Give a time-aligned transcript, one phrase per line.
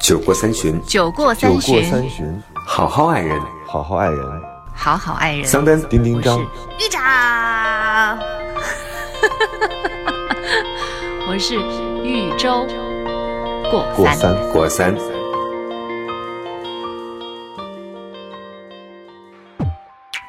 [0.00, 3.38] 酒过三巡，酒过酒过三巡，好好爱人。
[3.66, 4.42] 好好爱人。
[4.74, 5.44] 好好爱人。
[5.44, 8.18] 桑丹，丁丁张，玉长，
[11.28, 11.54] 我是
[12.02, 12.66] 豫州
[13.70, 14.34] 过三。
[14.52, 14.96] 过三。
[14.96, 14.96] 过三。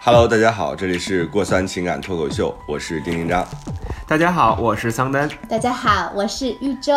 [0.04, 3.48] Hello，大家好，这里是过三情感脱口秀，我是丁丁张。
[4.06, 5.30] 大家好，我是桑丹。
[5.48, 6.94] 大家好，我是豫州。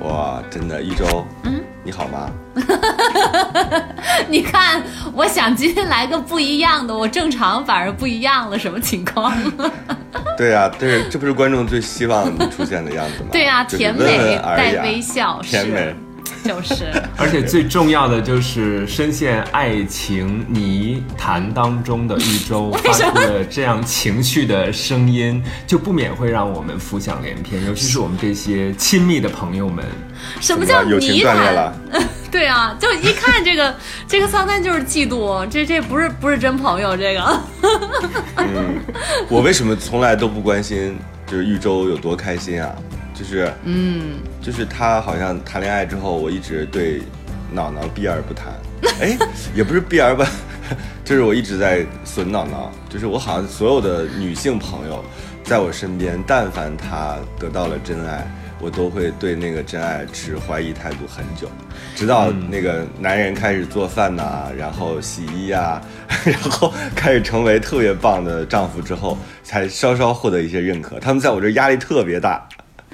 [0.00, 2.30] 哇，真的，一周，嗯，你好吗？
[4.28, 4.82] 你看，
[5.14, 9.32] 我想今天来个不一样的，我正常反而不一样了，什么情况？
[10.36, 13.28] 对呀、这是这不是观众最希望你出现的样子吗？
[13.32, 15.94] 对呀、就是甜美带微笑，是甜美。
[16.44, 16.92] 就是。
[17.16, 29.84] 而且最重要的就是深陷爱情泥潭当中的玉州 发出了这样情绪的声音，就不免会让我们浮想联翩，尤其是我们这些亲密的朋友们。
[30.40, 31.74] 什么叫友情泥潭断裂了？？
[32.30, 33.74] 对啊，就一看这个
[34.06, 37.40] 这个桑丹就是嫉妒，这这不是不是真朋友，这个
[38.36, 38.78] 嗯，
[39.28, 42.74] 我为什么从来都不关心就是玉州有多开心啊？
[43.18, 47.00] 就是，嗯，就是他好像谈恋爱之后，我一直对
[47.50, 48.52] 脑脑避而不谈。
[49.00, 49.16] 哎，
[49.54, 50.22] 也不是避而不，
[51.02, 52.70] 就是我一直在损脑脑。
[52.90, 55.02] 就是我好像所有的女性朋友
[55.42, 58.26] 在我身边，但凡她得到了真爱，
[58.60, 61.48] 我都会对那个真爱持怀疑态度很久，
[61.94, 65.80] 直到那个男人开始做饭呐、然后洗衣呀、
[66.24, 71.00] 然后开始成为特别棒的丈夫之后，才稍稍获得一些认可。
[71.00, 72.46] 他们在我这儿压力特别大。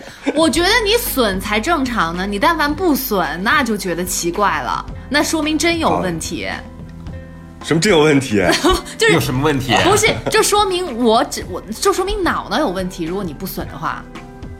[0.34, 6.48] 我觉得你损才正常呢，你但凡不损，那就觉得奇怪了，那说明真有问题，
[7.64, 8.42] 什么真有问题？
[8.98, 9.72] 就是有什么问题？
[9.84, 13.04] 不是，就说明我只我就说明脑脑有问题。
[13.04, 14.04] 如果你不损的话，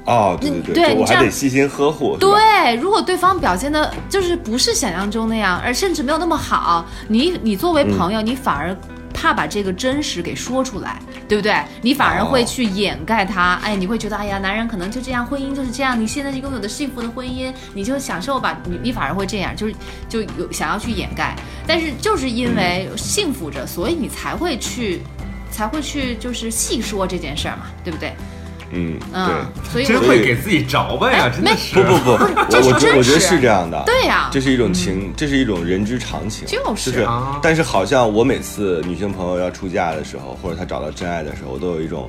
[0.05, 2.17] 哦，对对对对，我你还得细心呵护。
[2.17, 8.77] 对，如果对方表现的就是不是想象中那样，而甚至没有那么好，你你作为朋友，你反而
[9.13, 11.55] 怕把这个真实给说出来，对不对？
[11.81, 13.61] 你反而会哦去掩盖它。
[13.63, 18.59] 哎，你会觉得，哎呀，男人可能就这样，婚姻就是这样，你现在拥有的幸福的婚姻，你就享受吧。
[18.65, 19.75] 你你反而会这样，就是
[20.09, 21.37] 就有想要去掩盖。
[21.67, 25.01] 但是就是因为幸福着，所以你才会去。
[25.53, 28.15] 才会去就是细说这件事儿嘛，对不对？
[28.73, 31.77] 嗯，嗯对。，所以真我会给自己着吧呀，真的是。
[31.77, 33.83] 不不不，我这我我觉得是这样的。
[33.87, 36.47] 对呀这是一种情，这是一种人之常情。
[36.47, 37.07] 就是
[37.43, 42.09] 但是好像我每次女性朋友要出嫁的时候，或者她找到真爱的时候，我都有一种，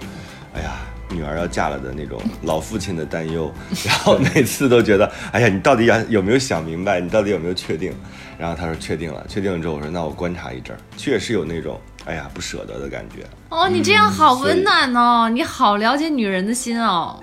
[0.55, 0.71] 哎呀。
[1.09, 3.53] 女儿要嫁了的那种老父亲的担忧，
[3.85, 6.99] 然后每次都觉得，哎呀，你到底要有没有想明白？
[6.99, 7.93] 你到底有没有确定？
[8.39, 13.25] 然后他说确定了，确定了之后，我说那我观察一阵儿，确实有那种，哎呀，不舍得的感觉。
[13.49, 17.19] 哦，你这样好温暖哦，你好了解女人的心哦，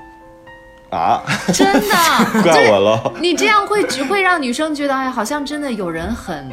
[0.91, 3.13] 啊， 真的，怪我喽。
[3.21, 6.51] 你这样会只会让女生觉得，哎，好像真的有人很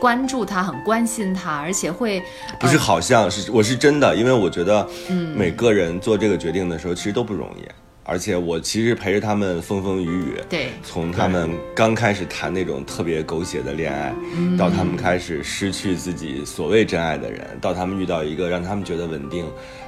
[0.00, 2.22] 关注她，很关心她，而且会
[2.58, 5.36] 不是好像是我是真的，因为我觉得，嗯。
[5.36, 7.62] 每个人做这个决定的时候其实都不容易，
[8.08, 14.14] 而且我其实陪着他们风风雨雨，对从他们刚开始谈那种特别狗血的恋爱，
[14.56, 19.44] 到他们开始失去自己所谓真爱的人，到他们遇到一个让他们觉得稳定，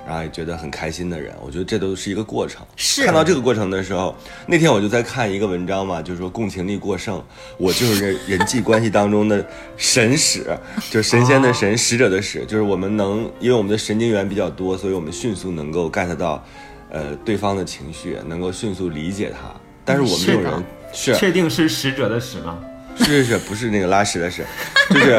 [0.06, 2.60] 然后也觉得很开心的人，我觉得这都是一个过程。
[2.76, 4.14] 是看到这个过程的时候，
[4.46, 7.24] 那天我就在看一个文章嘛，就是说共情力过剩，
[7.56, 9.42] 我就是人 人际关系当中的
[9.78, 10.44] 神使，
[10.90, 16.44] 就是神仙的神，使者的使，就是我们能，因为我们的神经元比较多，所以我们迅速能够 get 到，
[16.90, 19.54] 呃，对方的情绪，能够迅速理解他。
[19.84, 22.58] 但是我们这种人是确定是使者的使吗？
[22.96, 24.44] 是是是， 不是那个拉屎的屎，
[24.90, 25.18] 就是，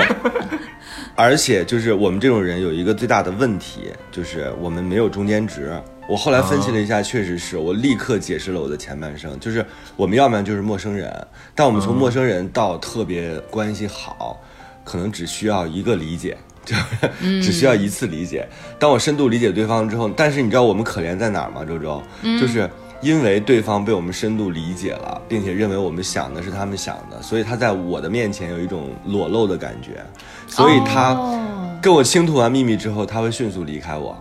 [1.16, 5.74] 而且就是我们这种人有一个最大的问题，就是我们没有中间值。
[6.08, 9.66] 我后来分析了一下，确实是我立刻解释了我的前半生，就是
[9.96, 11.10] 我们要不然就是陌生人，
[11.56, 14.42] 但我们从陌生人到特别关系好，
[14.84, 16.38] 可能只需要一个理解。
[16.64, 16.76] 就
[17.42, 18.48] 只需要一次理解。
[18.78, 21.66] 当我深度理解对方之后，但是你知道我们可怜在哪儿吗？
[21.66, 22.02] 周周，
[22.40, 22.70] 就是
[23.02, 30.04] 因为对方被我们深度理解了，并且认为我们想的是他们想的，所以他在我的面前有一种裸露的感觉，
[30.48, 34.16] 所以他哦跟我倾吐完秘密之后，他会迅速离开我。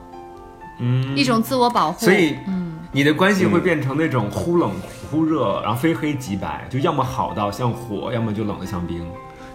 [0.82, 2.06] 嗯，一种自我保护。
[2.06, 4.72] 所以，嗯，你的关系会变成那种忽冷
[5.10, 9.06] 忽热，然后非黑即白，就要么好到像火，要么就冷得像冰。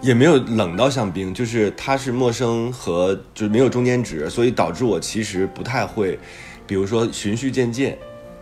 [0.05, 6.19] 也没有冷到像冰，就是它是陌生和就是没有中间值，所以导致我其实不太会，
[6.67, 7.95] 比如说循序渐进。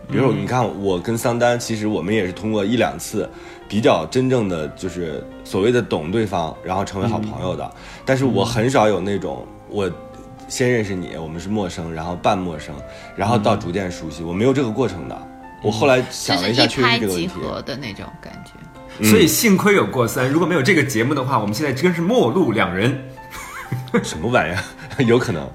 [0.06, 3.26] 比如你看，我跟桑丹，其实我们也是通过一两次
[3.66, 7.72] 比较真正的就是所谓的懂对方，然后成为好朋友的。
[8.04, 9.90] 但是我很少有那种我
[10.46, 12.74] 先认识你，我们是陌生，然后半陌生，
[13.16, 15.16] 然后到逐渐熟悉，我没有这个过程的。
[15.62, 17.28] 我后来想了一下，确实是这个问题。
[17.28, 18.52] 合的那种感觉。
[19.02, 23.04] 所以幸亏有过三，如果没有这个节目的话，我们现在真是陌路两人。
[24.02, 24.54] 什么玩意
[24.98, 25.04] 儿？
[25.04, 25.48] 有可能。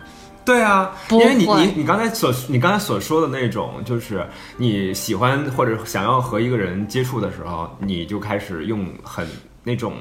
[0.46, 4.26] 对啊，因为你你你刚才所你刚才所说的那种，就是
[4.58, 9.28] 你喜欢或者想要和一个人接触的时候，你就开始用很
[9.64, 9.94] 那种。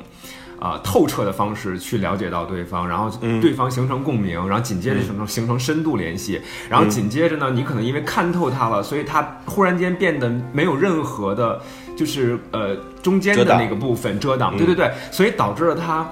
[0.61, 3.09] 啊、透彻的方式去了解到对方，然后
[3.41, 11.63] 对方形成共鸣，然后紧接着形成形成深度联系，然后紧接着呢，你可能因为看透他了，所以他忽然间变得没有任何的，
[11.99, 16.09] 就是呃中间的那个部分遮挡，对对对，所以导致了他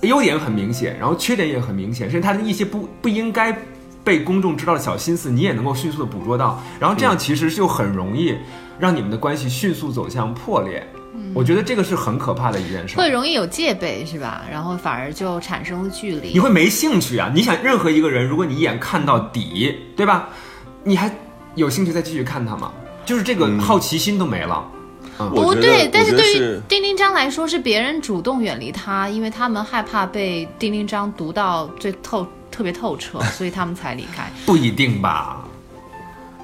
[0.00, 3.56] 优点很明显，然后缺点也很明显，甚至他的一些不不应该
[4.02, 8.34] 被公众知道的小心思，你也能够迅速的捕捉到，然后这样其实就很容易
[8.80, 10.84] 让你们的关系迅速走向破裂。
[11.32, 12.98] 我觉得这个是很可怕的一件事儿。
[12.98, 14.42] 会容易有戒备是吧？
[14.50, 16.28] 然后反而就产生了距离。
[16.28, 17.30] 你会没兴趣啊！
[17.34, 20.28] 你想任何一个人，如果你一眼看到底，对吧？
[20.84, 21.10] 你还
[21.54, 22.70] 有兴趣再继续看他吗？
[23.06, 24.62] 就是这个好奇心都没了。
[25.18, 34.30] 不对，但是对于丁丁章来说，是别人主动远离他，因为他们害怕被丁丁章读到最透、特别透彻，所以他们才离开。
[34.44, 35.42] 不一定吧？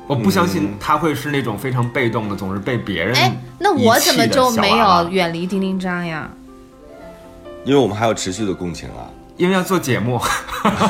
[0.06, 6.28] 我不相信他会是那种非常被动的，总是被别人哎，那我怎么就没有远离丁丁章呀？
[7.64, 10.20] 因为我们还有持续的共情啊，因为要做节目，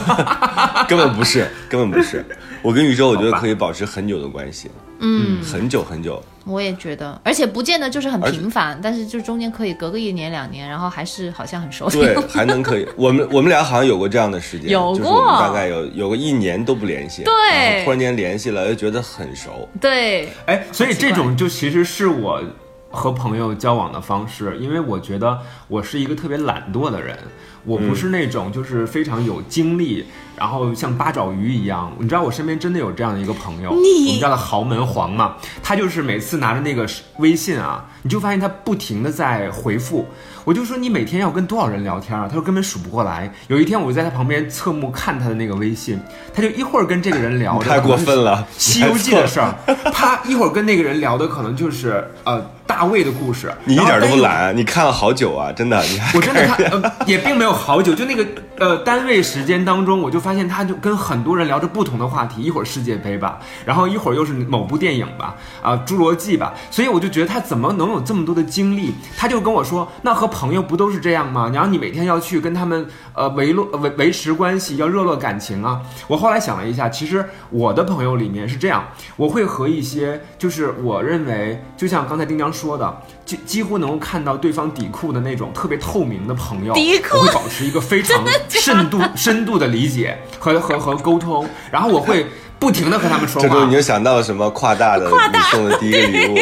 [0.89, 2.25] 根本不是，根本不是。
[2.63, 4.71] 我跟宇宙，我觉得可以保持很久的关系，
[5.03, 6.23] 嗯，很久很久。
[6.45, 12.01] 我也觉得，而且不见得就是很频繁，但是就中间可以隔个一年两年，然后还是好像很熟悉。
[12.01, 12.89] 对，还能可以。
[12.97, 19.69] 我们我们俩好像有过这样的时间，有就是我们过大概有有个一年都不联系，对然后突然间联系了，又觉得很熟。
[19.81, 22.43] 对，哎，所以这种就其实是我
[22.91, 25.39] 和朋友交往的方式，因为我觉得
[25.69, 27.17] 我是一个特别懒惰的人，
[27.65, 31.93] 我不是那种就是非常有精力，然后像八爪鱼一样。
[31.99, 36.87] 你知道我身边真的有这样的一个朋友，你我们叫他豪门皇嘛，他就是每次拿着那个
[37.19, 40.07] 微信啊，你就发现他不停的在回复。
[40.45, 42.27] 我就说你每天要跟多少人聊天啊？
[42.27, 43.33] 他说根本数不过来。
[43.47, 46.01] 有一天我就在他旁边侧目看他的那个微信，
[46.35, 49.55] 他就一会儿跟这个人聊的太过分了《西游记》的事儿，
[49.93, 55.81] 啪一会儿跟那个人聊的可能就是呃大卫的故事，你一点都不懒，你看了好久啊，真的。
[55.85, 58.27] 你还我真的看，呃，也并没有好久，就那个
[58.59, 68.95] 呃单位时间当中，我就发现他就跟很多人聊着不同的话题，一会儿世界杯吧，然后一会儿又是某部电影吧，啊、侏罗纪吧，所以我就觉得他怎么能有这么多的精力？
[69.19, 71.51] 他就跟我说，那和朋友不都是这样吗？
[71.53, 75.81] 然后你每天要去跟他们呃维络维维持关系，要热络感情啊。
[76.07, 78.85] 我后来想了一下，其实我的朋友里面是这样，
[79.17, 92.27] 我会和一些就是我认为，就像刚才丁江说的，几几乎能够看到对方底裤的那种特别透明的朋友，底裤我会保持一个非常 深度深度的理解和和和沟通，然后我会
[92.59, 93.73] 不停的和他们说 话这时候你。
[93.73, 96.37] 就想到了什么跨大的你送的第一个礼物，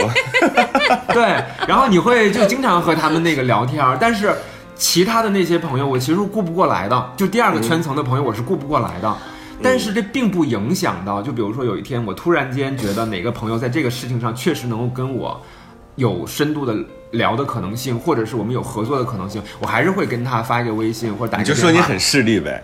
[1.15, 4.35] 对，然后你会就经常和他们那个聊天儿，但是
[4.81, 7.13] 其他的那些朋友，我其实是顾不过来的。
[7.15, 9.17] 就第二个圈层的朋友，我是顾不过来的。
[9.63, 15.39] 但是这并不影响到，就比如说有一天我突然间觉得哪个朋友在这个事情上确实能够跟我
[15.97, 16.75] 有深度的
[17.11, 21.63] 聊的可能性，或者是我们有合作的可能性，我还是会跟他发一个微信或者打个电话。
[21.63, 22.63] 就说你很势利呗。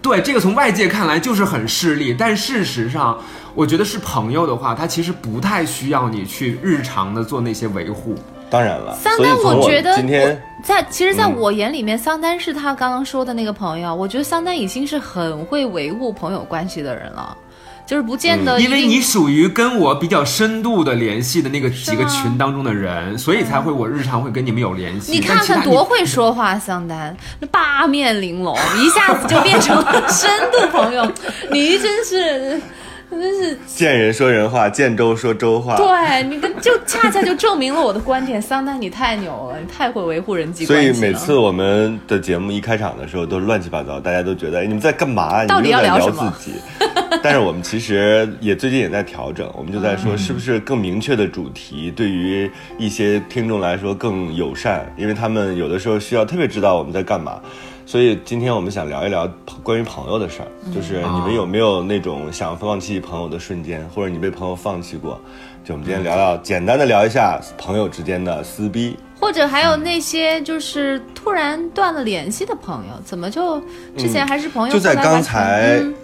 [0.00, 3.18] 对，这个从外界看来就是很势利，但事实上，
[3.52, 8.14] 我觉得是朋友的话，他其实不太需要你去日常的做那些维护。
[8.48, 13.94] 当然了，桑丹，我觉得今天在其实，在嗯我眼里面，桑丹是他刚刚说的那个朋友。
[13.94, 17.36] 我觉得桑丹已经是很会维护朋友关系的人了，
[17.84, 25.10] 就是不见得因为你属于跟我比较深度的联系的那个几个群当中的人，所以才会我日常会跟你们有联系。
[25.10, 31.04] 你看看多会说话，桑丹，那八面玲珑，一下子就变成了深度朋友，
[31.50, 32.60] 你真是，
[33.10, 35.76] 真是，见人说人话，见周说周话。
[35.76, 41.00] 对你跟就恰恰就证明了我的观点，桑丹你太牛了，你太会维护人际关系所以。
[41.00, 45.42] 每次我们的节目一开场的时候都乱七八糟，大家都觉得哎你们在干嘛？
[45.42, 46.58] 你到底要聊什么自己。
[47.22, 57.40] 但是我们其实也最近也在调整，我们就在嗯说是不是更明确的主题对于一些听众来说更友善，因为他们有的时候需要特别知道我们在干嘛。
[57.86, 59.30] 所以今天我们想聊一聊
[59.62, 65.20] 关于朋友的事儿，嗯就是你们有没有那种想放弃朋友的瞬间，或者你被朋友放弃过？
[65.64, 68.96] 就我们今天聊聊，简单的聊一下朋友之间的撕逼。
[69.20, 73.60] 或者还有那些就是突然断了联系的朋友，怎么就
[73.96, 75.94] 之前还是朋友，就在刚才嗯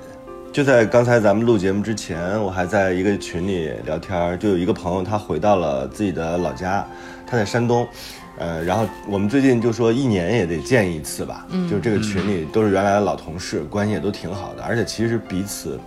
[0.53, 6.87] 就在刚才咱们录节目之前，我还在一个群里聊天儿，就有一个朋友他回到了自己的老家，
[7.27, 7.87] 他在山东，
[8.43, 15.79] 呃，然后我们最近就说一年也得见一次吧，嗯，就是这个群里都是原来的老同事，关系也都挺好的，而且其实彼此。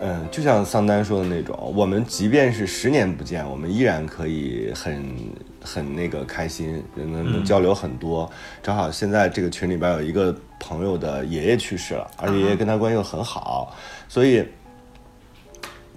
[0.00, 5.16] 嗯，就像桑丹说的那种，我们即便是十年不见，我们依然可以很
[5.60, 8.30] 很那个开心，能能交流很多。
[8.62, 13.76] 正好现在这个群里边有一个朋友的爷爷去世了，而且爷爷跟他关系又很好，
[14.08, 14.44] 所以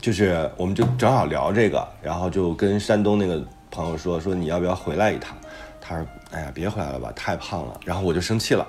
[0.02, 5.36] 就是我们就正好聊这个，然后就跟山东那个朋友说说你要不要回来一趟？
[5.88, 7.80] 他说哎呀别回来了吧，太胖了。
[7.86, 8.66] 然后我就生气了。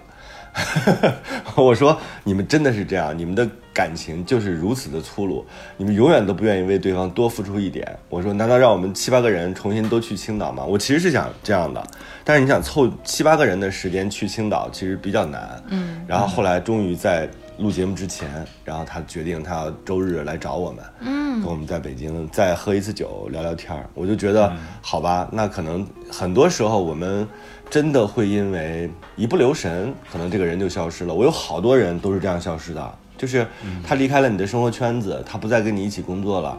[1.55, 5.45] 我说你们真的是这样，你们的感情就是如此的粗鲁，
[5.77, 7.87] 你们永远都不愿意为对方多付出一点。
[8.09, 10.65] 我说难道让我们七八个人重新都去青岛吗？
[10.65, 11.87] 我其实是想这样的，
[12.25, 15.63] 但是你想凑七八个人的时间去青岛，其实比较难。
[15.69, 18.29] 嗯，然后后来终于在录节目之前，
[18.65, 23.89] 然后他决定他要周日来找我们，嗯，跟我们在北京再喝一次酒聊聊天儿。
[23.95, 27.27] 我就觉得好吧，那可能很多时候我们。
[27.69, 31.13] 真的会因为一不留神，可能这个人就消失了。
[31.13, 33.45] 我有好多人都是这样消失的，就是
[33.85, 36.57] 他离开了你的生活圈子，他不再跟你一起工作了，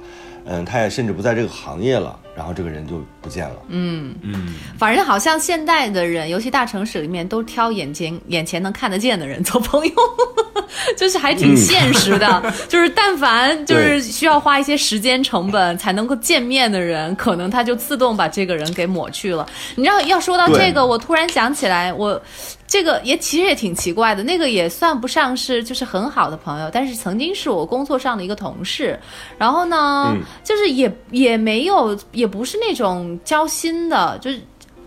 [0.47, 3.55] 嗯，他也甚至不在这个行业了，然后这个人就不见了。
[3.67, 9.93] 嗯嗯，反正好像现代的人，尤其大城市里面，都挑眼前眼前能看得见的人 做朋友。
[10.97, 19.45] 就是还挺现实的， 就是但凡就是需要花一些时间成本才能够见面的人，可能他就自动把这个人给抹去了。
[19.75, 22.21] 你知道，要说到这个，我突然想起来，我
[22.67, 28.99] 这个也其实也挺奇怪的，那个也算不上是就是很好的朋友，但是曾经是我工作上的一个同事。
[29.37, 34.39] 然后呢，就是也也没有，也不是那种交心的，就是。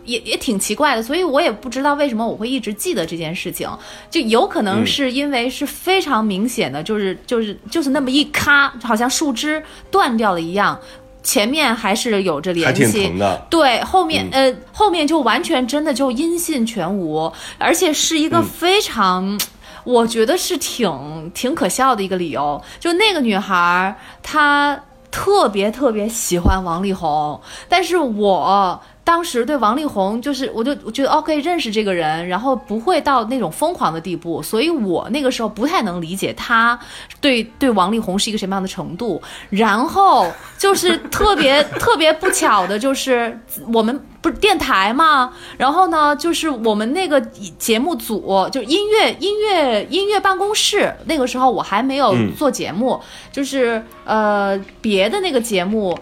[0.07, 3.69] 也也挺奇怪的，所以我也不知道为什么我会一直记得这件事情，
[4.11, 10.77] 就有可能是因为是非常明显的，就是就是就是那么一咔，好像树枝断掉了一样，
[11.23, 13.12] 前面还是有着联系，
[13.49, 19.39] 对，后面呃后面就完全真的就音信全无，而且是一个非常，
[19.85, 28.81] 我觉得是挺挺可笑的一个理由，就那个女孩她特别特别喜欢王力宏，但是我。
[29.11, 36.79] 当时对王力宏就是，我就我觉得 OK 认识这个人，然后不会到那种疯狂的地步，所以我那个时候不太能理解他
[37.21, 39.21] 对对王力宏是一个什么样的程度。
[39.49, 43.37] 然后就是特别 特别不巧的，就是
[43.73, 47.21] 我们不是电台嘛，然后呢，就是我们那个
[47.59, 53.00] 节目组，就音乐音乐音乐办公室，那个时候我还没有做节目，
[53.33, 55.99] 就是呃别的那个节目。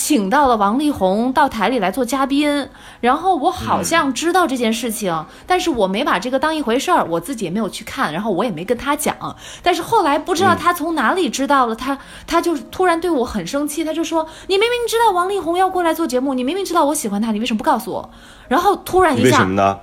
[0.00, 2.70] 请到了王力宏到台里来做嘉宾，
[3.02, 9.36] 然后我好像知道这件事情，但是我没把这个当一回事儿，我自己也没有去看，然后我也没跟他讲。
[9.62, 18.10] 但是后来不知道他从哪里知道了，他他就突然对我很生气，他就说：“你明明知道王力宏要过来做节目，你明明知道我喜欢他，你为什么不告诉我？”
[18.48, 19.80] 然后突然一下，为什么呢？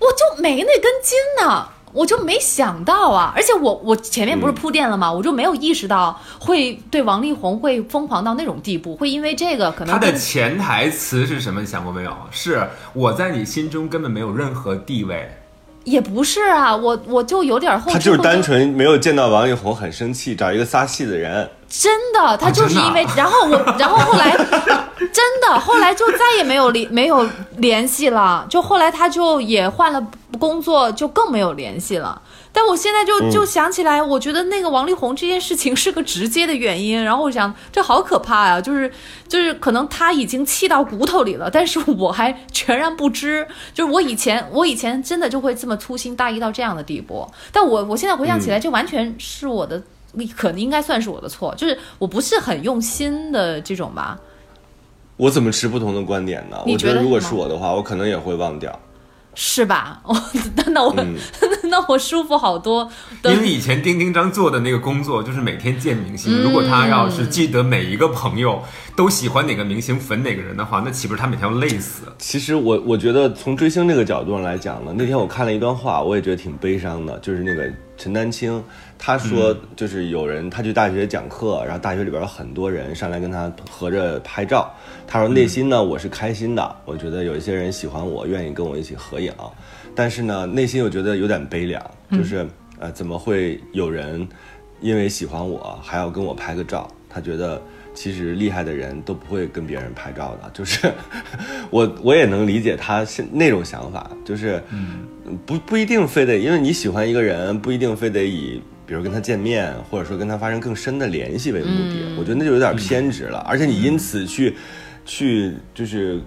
[0.00, 1.68] 我就没那根筋呢。
[1.96, 5.10] 我就没想到啊，而且我我前面不是铺垫了吗？
[5.10, 11.62] 我就没有意识到会对王力宏会疯狂到那种地步，会因为这个可能他的潜台词是什么？
[11.62, 12.14] 你想过没有？
[12.30, 15.26] 是我在你心中根本没有任何地位。
[15.84, 17.90] 也不是啊，我我就有点后。
[17.90, 21.48] 他就是单纯没有见到王力宏很生气，找一个撒气的人。
[21.68, 24.36] 真的，他就是因为，然后我，然后后来，
[25.12, 30.06] 真的后来就再也没有联没有联系了，就后来他就也换了
[30.38, 32.20] 工作，就更没有联系了。
[32.52, 37.04] 但我现在就就想起来，我觉得那个王力宏这件事情是个直接的原因。
[37.04, 38.58] 然后我想，这好可怕呀！
[38.58, 38.90] 就是
[39.28, 43.46] 就是可能他已经气到骨头里了，但是我还全然不知。
[43.74, 47.30] 就是我以前我以前真的就会这么粗心大意到这样的地步。
[47.52, 49.82] 但我我现在回想起来，这完全是我的，
[50.24, 51.52] 可能应该算是我的错。
[51.56, 54.16] 就是我不是很用心的这种吧。
[55.16, 56.62] 我怎么持不同的观点呢？
[56.66, 58.78] 我觉得如果是我的话，我可能也会忘掉。
[59.34, 60.00] 是吧？
[60.04, 60.16] 哦，
[60.68, 60.94] 那我
[61.66, 62.90] 那我舒服好多。
[63.24, 68.62] 因为以前丁丁张做的那个工作就是每天见明星，如果他要是记得每一个朋友
[68.94, 72.04] 都喜欢哪个明星、粉哪个人的话，那岂不是他每天要累死？
[72.18, 78.62] 其实我我觉得从追星这个角度上来讲呢，那天我看了一段话，我也觉得挺悲伤的，就是那个陈丹青。
[78.98, 84.72] 他说，就是有人他去大学讲课，然后大学里边有很多人上来跟他合着拍照。
[85.06, 89.30] 他说内心呢，我是开心的，我觉得有一些人喜欢我，愿意跟我一起合影。
[89.96, 92.46] 但是呢，内心又觉得有点悲凉，就是
[92.78, 94.28] 呃，怎么会有人
[94.80, 96.88] 因为喜欢我还要跟我拍个照？
[97.08, 97.60] 他觉得
[97.94, 100.50] 其实厉害的人都不会跟别人拍照的。
[100.52, 100.92] 就是
[101.70, 104.62] 我我也能理解他现那种想法，就是
[105.46, 108.62] 不不一定非得因为你喜欢一个人，不一定非得以。
[108.88, 113.38] 比如跟他见面，或者说跟他发生更深的联系为目的，我觉得那就有点偏执了。
[113.38, 114.54] 而且你因此去，
[115.04, 116.20] 去就是，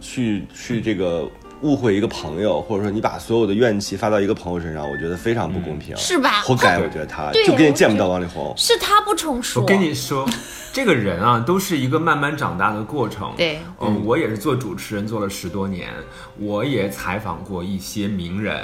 [0.00, 1.28] 去去这个
[1.62, 8.52] 误会一个朋友，或者说你把所有的怨气发到一个朋友身上，我觉得非常不公平，是吧活该，我觉得他就跟你见不到王力宏。
[8.56, 9.60] 是他不成熟。
[9.60, 10.28] 我跟你说，
[10.72, 13.32] 这个人啊，都是一个慢慢长大的过程。
[13.36, 15.90] 对嗯，我也是做主持人做了十多年，
[16.38, 18.60] 我也采访过一些名人。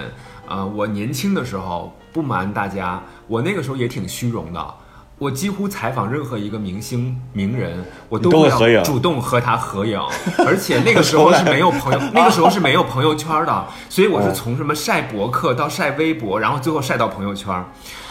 [0.49, 4.75] 呃，我年轻的时候，不瞒大家，我那个时候也挺虚荣的。
[5.19, 10.01] 我几乎采访任何一个明星名人，我都会要主动和他合影，
[10.47, 17.53] 而且那个时候是没有朋友，那个时候是没有朋友圈的，所以我是从什么晒博客到晒微博，然后最后晒到朋友圈。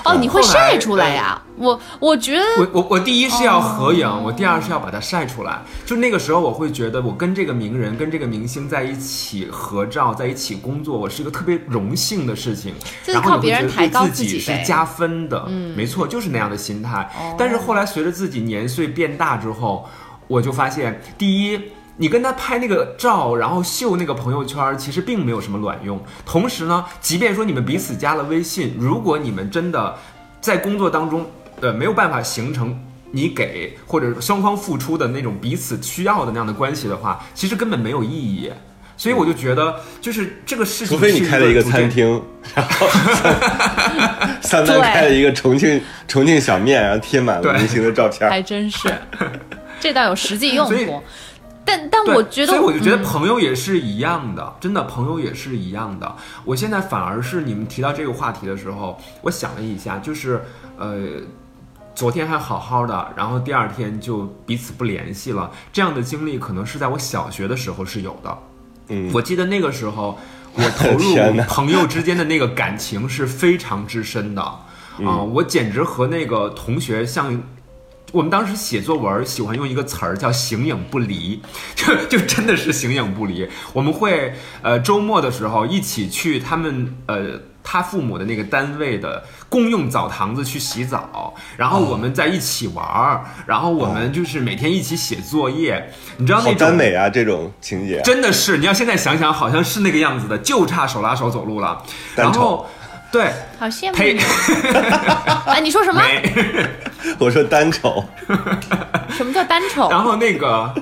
[0.03, 1.41] 哦，你会晒出来呀？
[1.57, 5.61] 我我觉得我我我第一是要合影，我第二是要把它晒出来。
[5.85, 12.73] 就那个时候，我会觉得我跟这个名人、跟这个明星在一起合照，在一起工作，我是一个特别荣幸的事情。
[13.03, 15.45] 就是然后靠别人你会觉得抬高对自自己是加分的。
[15.47, 17.09] 嗯，没错，就是那样的心态。
[17.37, 19.89] 但是后来随着自己年岁变大之后，
[20.27, 21.59] 我就发现，第一。
[21.97, 25.99] 你跟他拍那个照，然后秀那个朋友圈，其实并没有什么卵用。
[26.25, 29.95] 同时呢，即便说你们彼此加了微信，如果你们真的
[30.39, 31.25] 在工作当中，
[31.59, 32.79] 呃，没有办法形成
[33.11, 38.51] 你给或者双方付出的那种彼此需要的那样的关系的话，其实根本没有意义。
[38.95, 42.19] 所以我就觉得，就是这个事情，除非你开了一个餐，厅，
[42.55, 42.87] 然后
[44.41, 48.27] 三丹开了一个重庆重庆小面，然后贴满了明星的照片。
[48.27, 48.91] 还真是，
[49.79, 51.03] 这倒有实际用途。
[51.67, 56.15] 但但我觉得，所以我就觉得嗯朋友也是一样的，真的朋友也是一样的。
[56.45, 60.41] 我现在反而是你们提到这个话题的时候，我想了一下，就是
[60.77, 60.95] 呃，
[61.93, 68.37] 昨天还好好的，然后第二天就彼此不联系了，这样的经历可能是在我小学的时候是有的。
[68.87, 70.17] 嗯，我记得那个时候，
[70.53, 71.15] 我投入
[71.49, 74.65] 朋友之间的那个感情是非常之深的啊、
[74.99, 77.37] 嗯我简直和那个同学像。
[78.17, 81.39] 我们当时写作文喜欢用一个词儿叫“形影不离”，
[81.77, 83.47] 就就真的是形影不离。
[83.73, 84.33] 我们会
[84.63, 95.91] 呃周末的时候一起去他们呃他父母的那个单位的公用澡堂子去洗澡，然后我们在一起玩儿，然后我们就是每天一起写作业。
[96.17, 98.01] 你知道那种耽美啊，这种情节。
[98.01, 101.83] 真的是，你要现在想想，好像是那个样子的，就差手拉手走路了。
[102.15, 102.65] 然后，
[103.11, 104.21] 对，好羡慕呸你。
[105.47, 106.01] 哎，你说什么？
[107.17, 108.03] 我说单丑，
[109.15, 109.89] 什么叫单丑？
[109.89, 110.73] 然后那个，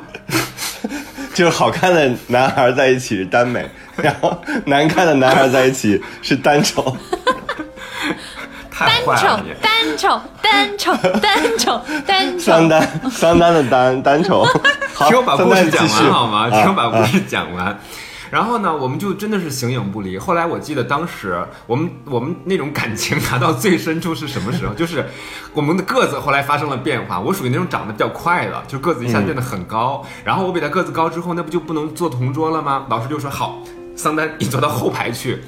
[1.34, 4.36] 就是好看的男孩在一起是耽美，然后
[4.66, 6.96] 难看的男孩在一起是单丑。
[8.72, 12.44] 太单丑单丑，单丑，单丑，单丑。
[12.44, 14.44] 桑丹，桑丹的单单丑。
[14.94, 16.50] 好，听我把故事讲完好吗？
[16.50, 17.80] 啊听我把故啊事讲完。
[18.36, 20.17] 然后呢，我们就真的是形影不离。
[20.17, 24.74] 后来我记得当时我们我们那种感情达到最深处是什么时候？
[24.74, 25.06] 就是
[25.54, 27.17] 我们的个子后来发生了变化。
[27.17, 30.06] 我属于那种长得比较快的，就个子一下变得很高。
[30.26, 32.86] 然后我比他个子高之后，那不就不能坐同桌了吗？
[32.89, 33.60] 老师就说好，
[33.95, 35.41] 桑丹你坐到后排去。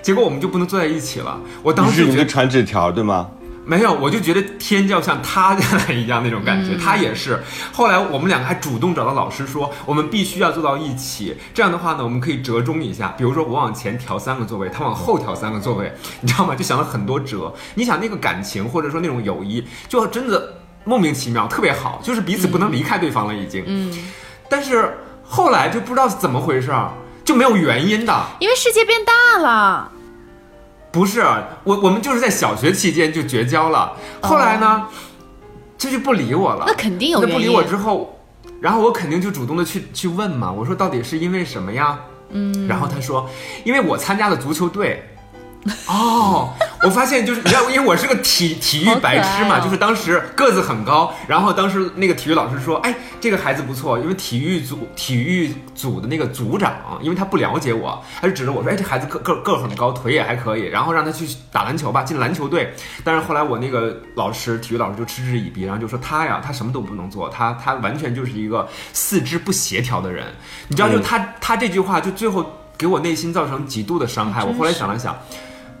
[0.00, 1.38] 结果我们就不能坐在一起了。
[1.62, 3.28] 我当于是你就传纸条对吗？
[3.64, 6.76] 没有，我就觉得天就要像塌下来一样那种嗯感觉。
[6.76, 7.40] 他也是。
[7.72, 11.36] 后来我们两个还主动找到老师说，我们必须要坐到一起。
[11.54, 13.14] 这样的话呢，我们可以折中一下。
[13.16, 16.54] 比如说我往前调三个座位，他往后调三个座位， 你知道吗？
[16.56, 17.52] 就想了很多折。
[17.74, 23.62] 你想那个感情或者说那种友谊，就真的莫名其妙，特别好，就是彼此不能离开对方了已经。
[23.66, 23.96] 嗯，
[24.48, 26.90] 但是后来就不知道是怎么回事儿，
[27.24, 28.26] 就没有原因的。
[28.40, 29.92] 因为世界变大了。
[30.90, 31.20] 不是
[31.64, 33.96] 我，我们就是在小学期间就绝交了。
[34.20, 34.86] 后来呢，
[35.78, 36.64] 他就不理我了。
[36.66, 38.18] 那肯定有原因那不理我之后，
[38.60, 41.98] 然后我肯定就主动的去去问嘛，我说到底是因为什么呀？
[42.30, 43.28] 嗯，然后他说，
[43.64, 45.06] 因为我参加了足球队。
[45.86, 62.72] 哦，我发现就是你知道，因为我是个体体育白痴嘛，就是当时个子很高，然后当时那个体育老师说，哎，这个孩子不错，因为体育组体育组的那个组长，因为他不了解我，他就指着我说，哎，这孩子个个个很高，腿也还可以，然后让他去打篮球吧，进篮球队。
[63.04, 70.24] 但是后来我那个老师，体育老师就嗤之以鼻，然后就说他呀，他什么都不能做，他他完全就是一个四肢不协调的人。
[70.68, 74.42] 你知道，就他、他这句话，就最后给我内心造成极度的伤害。
[74.42, 75.14] 我后来想了想。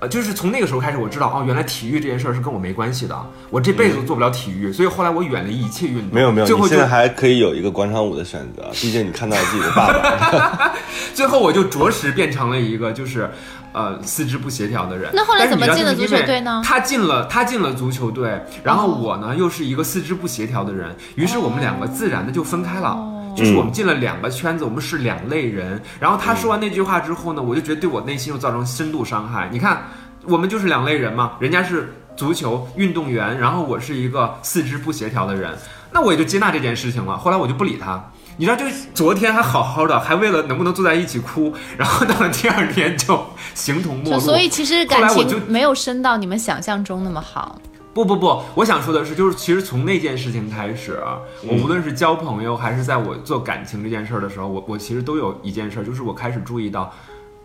[0.02, 3.14] 呃，就是从那个时候开始，我知道哦，原来体育这件事儿是跟我没关系的，
[3.50, 6.08] 我这辈子都做不了体育，所以后来我远离一切运动。
[6.10, 10.72] 没有没有，最后就现在还可以有一个广场舞的选择， 毕竟你看到了自己的爸爸。
[11.12, 13.30] 最后我就着实变成了一个就是，
[13.74, 15.10] 呃，四肢不协调的人。
[15.12, 22.88] 那后来但是你知道怎么进了就是因为足球队呢他进了，他进了足球队，然后哦我呢又是一个四肢不协调的人，于是我们两个自然的就分开了。
[22.88, 25.80] 哦就是我们进了两个圈子，我们是两类人。
[25.98, 29.48] 然后他说完那句话之后呢，我就觉得对我内心又造成深度伤害。
[29.52, 29.84] 你看，
[30.24, 35.56] 我们就是两类人嘛，人家是足球运动员，然后我是一个四肢不协调的人，
[35.92, 37.16] 那我也就接纳这件事情了。
[37.16, 38.02] 后来我就不理他。
[38.36, 38.64] 你知道，就
[38.94, 43.22] 昨天还好好的，还为了能不能坐在一起哭，然后到了第二天就
[43.54, 44.20] 形同陌路。
[44.20, 47.60] 所以其实感来我就情没有深到你们想象中那么好。
[47.92, 56.92] 不不不，我想说的是，就是其实从那件事情开始啊，我无论是交朋友，还是在我做感情这件事儿的时候，我我其实都有一件事儿，就是我开始注意到，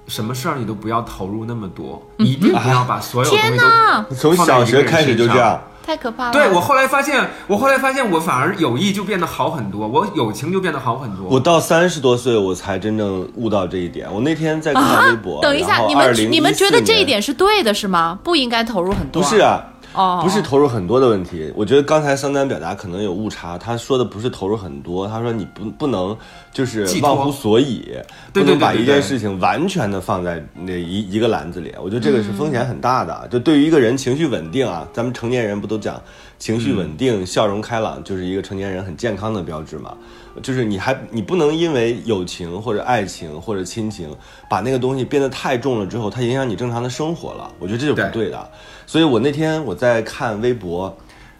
[0.07, 5.59] 什么事儿你都不要投入那么多，你一定不要把所有东西天都哪，从小学开始就这样。
[5.85, 6.33] 太可怕了！
[6.33, 11.27] 对我后来发现，我后来发现，我反而友谊就变得好很多，我友情就变得好很多。
[11.29, 14.11] 我到三十多岁，我才真正悟到这一点。
[14.11, 18.17] 我那天在看微博，啊等一下，你们你们觉得这一点是对的，是吗？
[18.23, 19.21] 不应该投入很多。
[19.21, 19.61] 不是啊？
[19.95, 23.57] 哦，不是投入很多的问题，我觉得刚才桑丹表达可能有误差。
[23.57, 26.15] 他说的不是投入很多，他说你不不能
[26.51, 27.97] 就是忘乎所以，
[28.33, 31.73] 不能把一件事情完全的放在那一一个篮子里。
[31.81, 33.27] 我觉得这个是风嗯险很大的。
[33.31, 36.01] 就对于一个人情绪稳定啊，咱们成年人不都讲
[36.37, 39.95] 情绪稳定、笑容开朗，就是一个成年人很健康的标志嘛。
[40.41, 44.13] 就是你还你不能因为友情或者爱情或者亲情，
[44.49, 47.51] 把那个东西变得太重了之后，它影响你正常的生活了。
[47.59, 48.51] 我觉得这就不对对的。
[48.85, 50.97] 所以我那天我在看微博，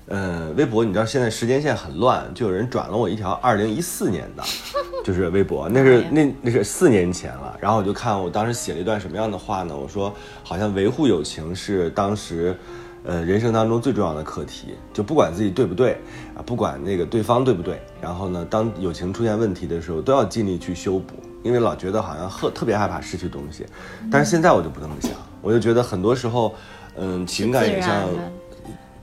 [0.07, 4.43] 呃，微博你知道现在时间线很乱，就有人转了我一条二零一四年的，
[5.03, 7.55] 就是微博，那是那那是四年前了。
[7.59, 9.75] 然后我就看我当时写了一段什么样的话呢？
[9.75, 12.57] 我说好像维护友情是当时。
[13.05, 15.97] 呃，人生当中最重要的课题，就不管自己对不对
[16.35, 21.13] 啊，不管那个对方对不对，然后呢，当友情出现问题的时候，都要尽力去修补，
[21.43, 23.65] 因为老觉得好像特特别害怕失去东西。
[24.11, 26.55] 但是现在我就不这么想，我就觉得很多时候，
[26.97, 28.09] 嗯，情感也像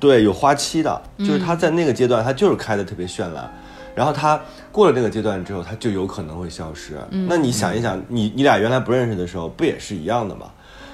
[0.00, 3.48] 对，有花期的，就是他在那个阶段，他就是开的特别绚烂，
[3.94, 4.40] 然后他
[4.72, 6.98] 过了那个阶段之后，他就有可能会消失。
[7.28, 10.50] 那你想一想，你你俩原来不认识的时候，不也是一样的吗？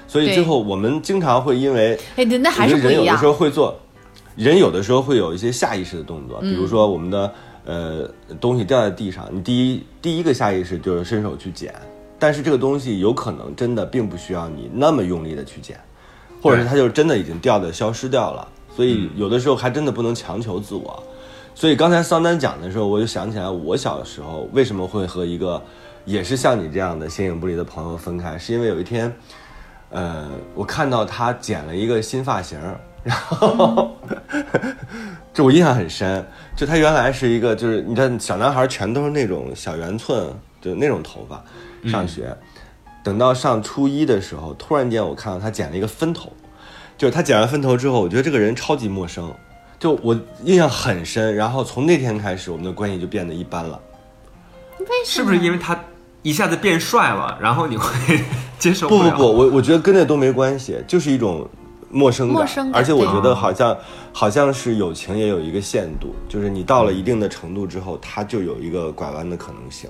[0.09, 3.25] 所以最后我们经常会因为，哎，对，那还是人有的时。
[3.27, 3.79] 候会做，
[4.35, 7.31] 人有的时候会有一些下意识的动作，比嗯如说我们的
[7.63, 8.09] 呃
[8.41, 11.71] 东西掉在地上，你第一第一个下意识就是伸手去捡，
[12.17, 15.79] 但是这个东西有可能真的并不需要你那么用力的去捡，
[16.41, 21.03] 或者是它就真的已经掉的消失掉了，所以有的时候还真的不能强求自我。
[21.53, 25.61] 所以刚才桑丹讲的时候，我就想起来我小的时候为什么会和一个
[26.05, 29.13] 也是像你这样的形影不离的朋友分开，是因为有一天，
[29.91, 32.59] 呃，我看到他剪了一个新发型，
[33.03, 33.95] 然后
[35.33, 36.25] 这我印象很深。
[36.55, 40.27] 就他原来是一个，就是你看小男孩全都是那种小圆寸，
[40.61, 41.43] 就那种头发，
[41.89, 42.35] 上学。
[43.03, 46.31] 等到上初一的时候，突然间我看到他剪了一个分头，
[46.97, 49.33] 就是他剪完分头之后，我觉得这个人超级陌生，
[49.79, 51.33] 就我印象很深。
[51.33, 53.79] 然后从那天开始，我们的关系就变得一般了。
[55.05, 55.79] 是不是因为他
[56.21, 58.21] 一下子变帅了，然后你会
[58.59, 58.87] 接受？
[58.87, 61.47] 不不不，我我觉得跟那都没关系，就是一种
[61.89, 62.35] 陌生感。
[62.35, 63.75] 陌生感而且我觉得好像
[64.11, 69.89] 好像是友情也有一个限度，就是你到了一定的程度之后，它就有一个拐弯的可能性。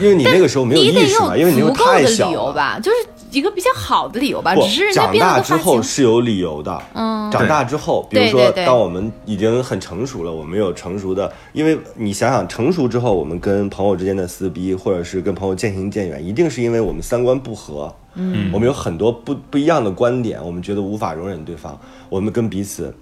[0.00, 2.52] 因为你那个时候没有意识嘛，因为你又太小了。
[2.52, 2.96] 吧，就是
[3.32, 4.54] 一个比较好的理由吧。
[4.54, 6.82] 只是，人家长大之后是有理由的。
[6.94, 22.94] 嗯，长大之后，比如说当我们已经很成熟了，我们有成熟的，因为你想想，成熟之后，我们跟朋友之间的撕逼，或者是跟朋友渐行渐远，一定是因为我们三观不合，嗯，我们有很多不不一样的观点，我们觉得无法容忍对方，我们跟彼此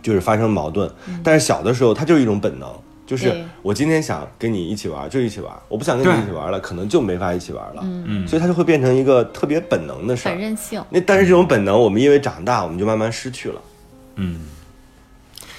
[0.00, 0.90] 就是发生矛盾。
[1.24, 2.68] 但是小的时候，它就是一种本能。
[3.08, 7.80] 就是我今天想跟你一起玩，就一起玩；我不想跟你一起玩了，可能就没法一起玩了。
[7.82, 10.38] 嗯，所以它就会变成一个特别本能的事儿很。
[10.38, 10.84] 任性。
[10.90, 13.62] 那但是这种本能，我们因为长大，我们就慢慢失去了。
[14.16, 14.40] 嗯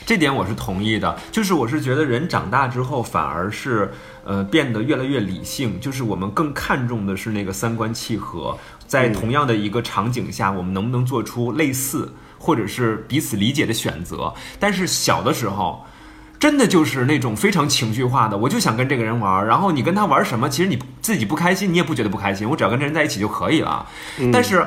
[0.05, 3.91] 这点我是同意的，就是我是觉得人长大之后反而是
[4.23, 14.31] 呃变得越来越理性，就是我们更看重的是那个三观契合，在同样的一个场景下，我们能不能做出类似或者是彼此理解的选择。
[14.59, 15.83] 但是小的时候。
[16.39, 23.86] 真的就是那种非常情绪化的，我就想跟这个人玩，然后你跟他玩什么，其实你自己不开心，你也不觉得不开心，我只要跟这人在一起就可以了。
[24.32, 24.65] 但是，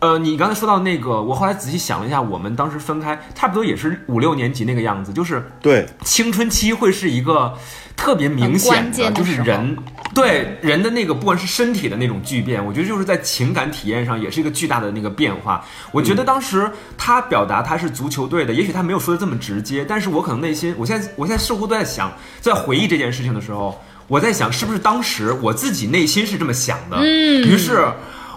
[0.00, 7.54] 呃，你刚才说到那个，我后来仔细想了一下，我们当时分开差不多也是五六年级那个样子，就是对，青春期会是一个
[7.96, 9.76] 特别明显的就是人
[10.14, 15.64] 对人的那个不管是身体的那种巨变，我觉得就是在情感体验上也是一个巨大的那个变化。
[15.90, 27.86] 我觉得当时他表达他是足球队的，也许他没有说的这么直接，但是我可能内心，我现在我现在似乎都在想，在回忆这件事情的时候，我在想是不是当时我自己内心是这么想的，嗯，于是。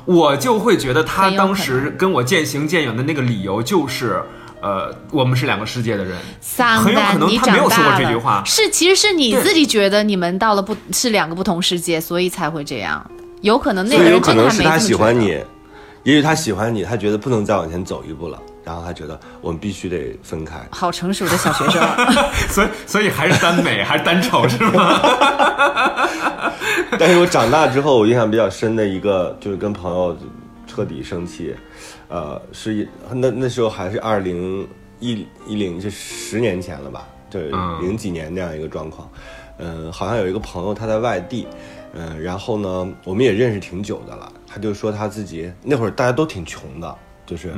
[0.06, 4.24] 我就会觉得他当时跟我渐行渐远的那个理由就是，
[4.62, 13.06] 呃，我们是两个世界的人，桑很有可，能你长他没有说过大了这句话，是其实是你自己觉得你们到了不是两个不同世界，所以才会这样。
[13.42, 15.40] 有可能那个人真的可能是他喜欢你，
[16.04, 20.56] 也许他喜欢你，他觉得不能再往前走一步了，然后他觉得我们必须得分开。
[20.72, 21.88] 好成熟的小学生，
[22.50, 25.00] 所以所以还是单美还是单丑是吗？
[27.00, 30.18] 但是我长大之后，我印象比较深的一个就是跟朋友
[30.66, 31.56] 彻底生气，
[32.10, 34.68] 呃，是一那那时候还是二零
[35.00, 37.08] 一一零，是十年前了吧？
[37.30, 39.10] 对，嗯零几年那样一个状况。
[39.60, 41.48] 嗯、好像有一个朋友他在外地，
[41.94, 44.32] 嗯、然后呢，我们也认识挺久的了。
[44.46, 47.52] 他就说他自己那会儿大家都挺穷的，就是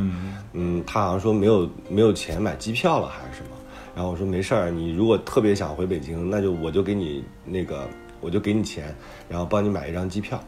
[0.53, 3.55] 嗯他好像说没有没有钱买机票了还是什么。
[3.95, 7.85] 然后我说没事儿，你如果特别想回北京，那就我就给你那个，
[8.21, 8.95] 我就给你钱，
[9.27, 10.41] 然后帮你买一张机票，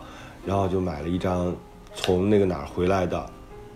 [0.45, 1.53] 然后就买了一张
[1.93, 3.29] 从那个哪儿回来的，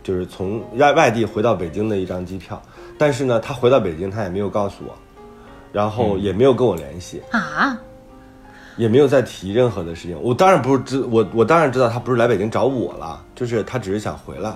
[0.05, 2.61] 就是从外外地回到北京的一张机票。
[2.97, 4.95] 但是呢，他回到北京，他也没有告诉我，
[5.73, 7.77] 然后也没有跟我联系，啊，
[8.77, 10.17] 也没有再提任何的事情。
[10.21, 14.55] 我当然不是知我我当然知道他不是来北京找我了，就是他只是想回来。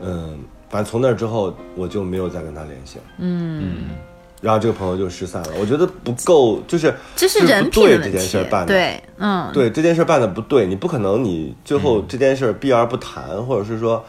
[0.00, 3.04] 嗯，反正从那之后我就没有再跟他联系了。
[3.18, 3.90] 嗯，
[4.40, 5.48] 然后这个朋友就失散了。
[5.60, 8.72] 我觉得不够，就是这是人品对这件事办，的。
[8.72, 14.04] 对，嗯，对这件事儿办的不对，你不可能你最后这件事儿避而不谈，或者是说，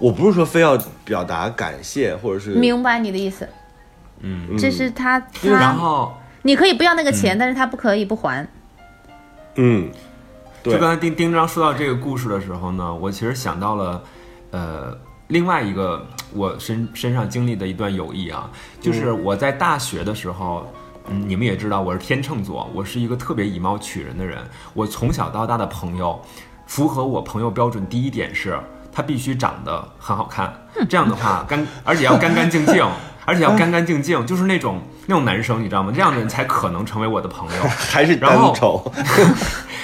[0.00, 3.48] 我不是说非要表达感谢，或者是明白你的意思，
[4.20, 8.48] 嗯，这是他然他，后你可以不要那个钱，但是他不可以不还，
[9.56, 9.90] 嗯，
[10.62, 10.74] 对。
[10.74, 14.02] 就刚才丁丁章说到这个故事的时候呢，我其实想到了，
[14.50, 20.66] 呃，另外一个我身身上经历的一段友谊啊，就是我在大学的时候。
[21.12, 24.38] 嗯，你们也知道我是天秤座，我是一个特别以貌取人的人。
[24.74, 26.20] 我从小到大的朋友，
[26.66, 28.56] 符合我朋友标准，第一点是
[28.92, 30.52] 他必须长得很好看，
[30.88, 32.84] 这样的话干， 而且要干干净净，
[33.24, 35.92] 而且要干干净净，就是那种那种男生，你知道吗？
[35.94, 37.62] 这样的人才可能成为我的朋友。
[37.68, 38.92] 还是然后单丑，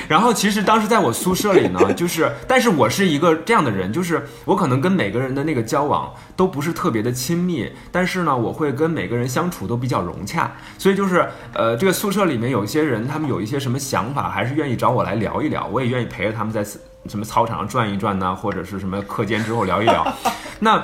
[0.08, 16.64] 然后其实当时在我宿舍里呢，就是，但是我是一个这样的人，就是我可能跟每个人的那个交往都不是特别的亲密，但是呢，我会跟每个人相处都比较融洽，所以就是，呃，这个宿舍里面有一些人，他们有一些什么想法，还是愿意找我来聊一聊，我也愿意陪着他们在
[17.08, 20.06] 什么操场上转一转呐，或者是什么课间之后聊一聊。
[20.60, 20.82] 那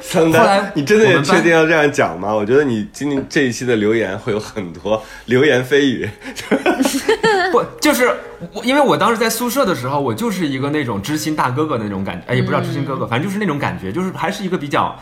[0.00, 2.34] 桑后来，你真的确定要这样讲吗？
[2.34, 6.08] 我觉得你今天这一期的留言会有很多流言蜚语。
[7.50, 8.14] 不，就是
[8.52, 14.94] 我，因为我当时在宿舍的时候，我就是一个那种知心大哥哥的那种感觉，哎，也不知道知心哥哥，反正就是那种感觉，就是还是一个比较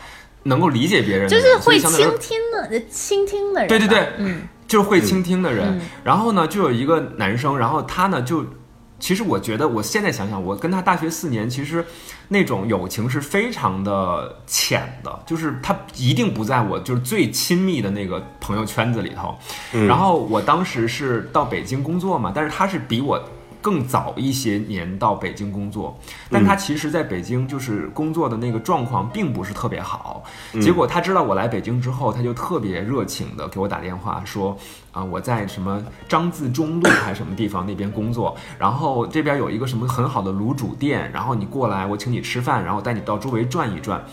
[0.43, 5.81] 能够理解别人的人，就是会倾听的倾听的人，对对对，嗯，就是会倾听的人。
[6.03, 8.45] 然后呢，就有一个男生，然后他呢就，
[9.05, 11.85] 其实我觉得我现在想想，我跟他大学四年，其实
[12.29, 19.37] 那种友情是非常的浅的，就是他一定不在我就是最亲密的那个朋友圈子里头。
[19.87, 23.23] 然后我当时是到北京工作嘛，但是他是比我。
[23.65, 25.97] 更早一些年到北京工作，
[26.29, 30.23] 但他其实在北京就是工作的那个状况并不是特别好。
[30.61, 34.55] 结果他知道我来北京之后，他就特别热情的给我打电话说，
[34.91, 44.05] 啊、我在什么张自忠路还是什么地方那边工作，然后这边有一个什么很好的卤煮店，然后你过来，我请你吃饭，然后带你到周围转一转。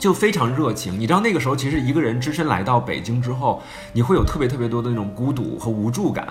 [0.00, 6.26] 就非常热情，你知道那个时候其实一个人只身来到北京之后，你会有特别特别多的那种孤独和无助感。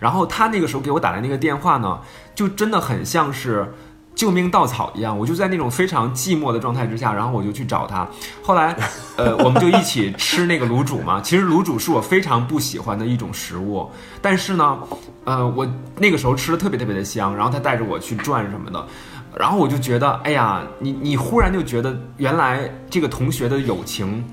[0.00, 2.00] 然后他那个时候给我打来那个电话呢，
[2.34, 3.72] 就真的很像是
[4.16, 5.16] 救命稻草一样。
[5.16, 8.04] 我就在那种非常寂寞的状态之下，然后我就去找他。
[8.42, 8.76] 后来，
[9.16, 11.20] 呃，我们就一起吃那个卤煮嘛。
[11.20, 13.88] 其实卤煮是我非常不喜欢的一种食物，
[14.20, 14.78] 但是呢，
[15.22, 15.64] 呃，我
[15.98, 17.36] 那个时候吃的特别特别的香。
[17.36, 18.84] 然后他带着我去转什么的。
[19.38, 24.24] 然后我就觉得，哎呀，你你忽然就觉得，原来这个同学的友情，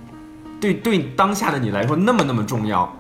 [0.59, 2.91] 对对当下的你来说那么那么重要。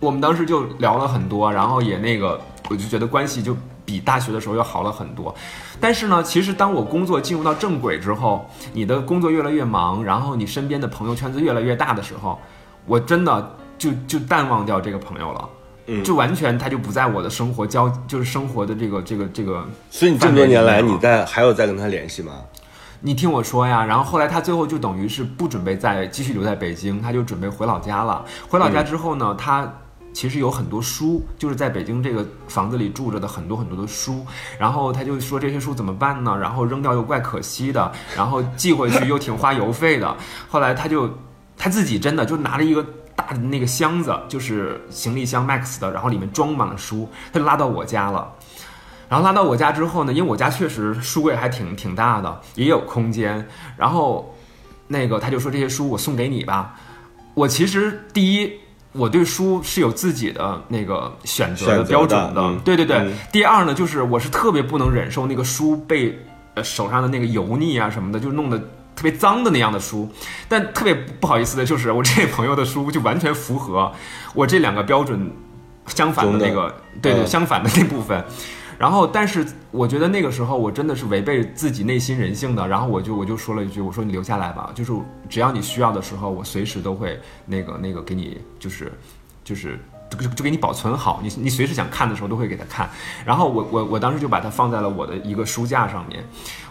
[0.00, 5.34] 我们当时就聊了很多，然后也那个，我就觉得关系就比大学的时候要好了很多。
[5.80, 12.38] 但是呢，其实当我工作进入到正轨之后，你的工作越来越忙，然后你身边的朋友圈子越来越大的时候，
[12.86, 15.48] 我真的就就淡忘掉这个朋友了。
[15.86, 22.32] 嗯就完全他就不在我的生活交，就是生活的这个这个这个所以你这么多年来，你在还有在跟他联系吗？
[23.00, 28.24] 你听我说呀，然后后来他最后就等于是不准备再继续留在北京，他就准备回老家了。
[28.48, 29.70] 回老家之后呢，他
[30.14, 34.24] 其实有很多书，就是在北京这个房子里住着的很多很多的书。
[34.58, 36.34] 然后他就说这些书怎么办呢？
[36.40, 40.16] 然后扔掉又怪可惜的，然后寄回去又挺花邮费的。
[40.48, 41.10] 后来他就
[41.58, 42.82] 他自己真的就拿了一个。
[43.26, 48.32] 大的那个箱子就是行李箱 Max 的，然后里面装满了书，他就拉到我家了。
[49.08, 53.46] 然后拉到我家之后呢，因为我家确实书柜还挺挺大的，也有空间。
[53.76, 54.34] 然后
[54.88, 56.74] 那个他就说这些书我送给你吧。
[57.34, 58.50] 我其实第一，
[58.92, 62.96] 我对书是有自己的那个选择的标准的，嗯对对对。
[62.96, 66.18] 嗯第二呢，就是我是特别不能忍受那个书被
[66.54, 68.58] 呃手上的那个油腻啊什么的，就弄得
[68.94, 70.08] 特别脏的那样的书，
[70.48, 73.92] 但特别不好意思的就是我这位朋友的书就完全符合
[74.34, 75.30] 我这两个标准
[75.86, 76.38] 相反的。
[76.38, 77.26] 那个，对对，嗯。
[77.26, 78.24] 相反的那部分。
[78.76, 84.92] 然后，但是我觉得那个时候我真的是违背自己内心人性的，然后我就我就说了一句，我说你留下来吧，就是
[85.28, 88.92] 只要你需要的时候，我随时都会那个那个给你，就是
[89.44, 89.78] 就是
[90.10, 92.88] 就就就给你保存好，你你随时想看的时候都会给他看。
[93.24, 96.24] 然后我我我当时就把它放在了我的一个书架上面。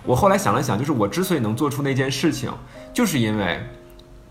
[0.03, 2.51] 我后来想了想，就是我之所以能做出那件事情，
[2.93, 3.59] 就是因为。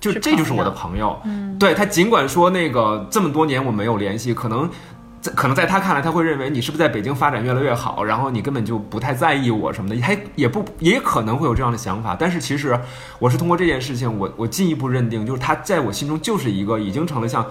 [0.01, 4.69] 就这就是我的朋友，嗯，对他尽管说那个这么多年我没有联系，可能
[5.21, 12.17] 在可能在他看来，他会认为你是不是在北京发展越来越好，然后你根本就不太在意我什么的，还也不也可能会有这样的想法。
[12.19, 12.77] 但是其实
[13.21, 17.47] 我是通过这件事情，我我进一步认定，就是他在我心中就是一个已经成了像。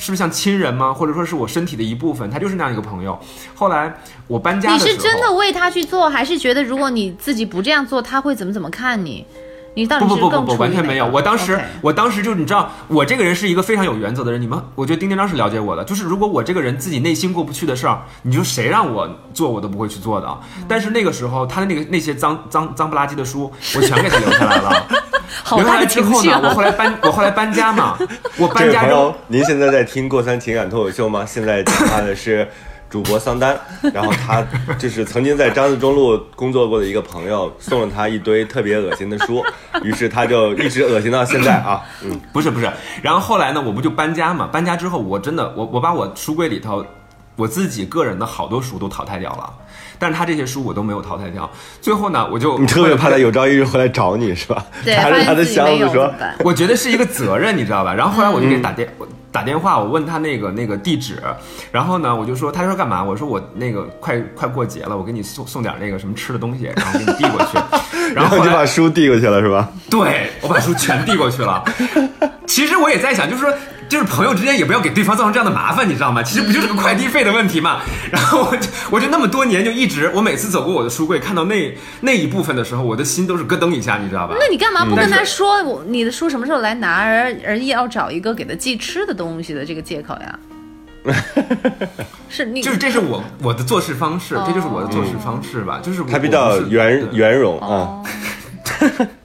[0.00, 0.94] 是不是像亲人吗？
[0.94, 2.28] 或者说是我身体的一部分？
[2.30, 3.16] 他就是那样一个朋友。
[3.54, 3.94] 后来
[4.26, 9.26] 我搬家的时候，你是真的为他去做，还是觉得如果你自己不这样做，他会怎么怎么看你？
[9.74, 11.06] 你到底不是不不不不，完全没有。
[11.06, 14.40] 我当时我当时就是你知道，我这个人是一个非常有原则的人。
[14.40, 20.26] 你们，我觉得丁丁章是了解我的，就是如果我这个人自己内心过不去的事儿，你就谁让我做，我都不会去做的。
[20.56, 24.86] 嗯但是那个时候，他的那个那些脏脏脏不拉几的书，我全给他留下来了。
[25.44, 26.40] 好留下来之后呢！
[26.42, 27.96] 我后来搬，我后来搬家嘛，
[28.36, 31.24] 我这搬家之后位朋友，您现在在听过三情感脱口秀吗？
[31.24, 32.48] 现在讲话的是
[32.90, 33.56] 主播桑丹，
[33.94, 34.44] 然后他
[34.76, 39.42] 就是曾经在张自忠路工作过的一个朋友，送了他一堆特别恶心的书，
[39.84, 41.80] 于是他就一直恶心到现在啊。
[42.02, 42.68] 嗯，不是不是，
[43.00, 44.48] 然后后来呢，我不就搬家嘛？
[44.50, 46.84] 搬家之后，我真的我我把我书柜里头
[47.36, 49.50] 我自己个人的好多书都淘汰掉了，
[49.98, 51.48] 但是他这些书我都没有淘汰掉。
[51.80, 54.66] 最后呢，我就你特别怕他有朝一日回来找你是吧？
[54.84, 56.12] 对，拿着他的箱子说？
[56.44, 57.94] 我觉得是一个责任，你知道吧？
[57.94, 61.22] 然后后来我就给嗯他打电、我打电话，我问他那个那个地址，
[61.70, 63.02] 然后呢，我就说，他说干嘛？
[63.02, 67.58] 我说我那个快快过节了，我给你送送点那个什么吃的东西，然后给你递过去。
[68.14, 69.68] 然然后就把书递过去了是吧？
[69.88, 71.64] 对我把书全递过去了。
[72.46, 73.52] 其实我也在想，就是说，
[73.90, 76.22] 就是朋友之间也不要给对方造成这样的麻烦，你知道吗？
[76.22, 77.82] 其实不就是个快递费的问题嘛。
[78.10, 84.36] 然后我就我就那么多年就一直，我每次走过我的书柜，看到那那一部分的时候，我的心都是咯噔一下，你知道吧？
[84.38, 90.38] 那你干嘛不跟他说我你的书什么时候来拿，而而要找一个给他寄吃的东西的这个借口呀？
[92.28, 98.02] 是你就是这是我我的做事方式，哦这就是我的做事方式吧，就是他比较圆圆融啊。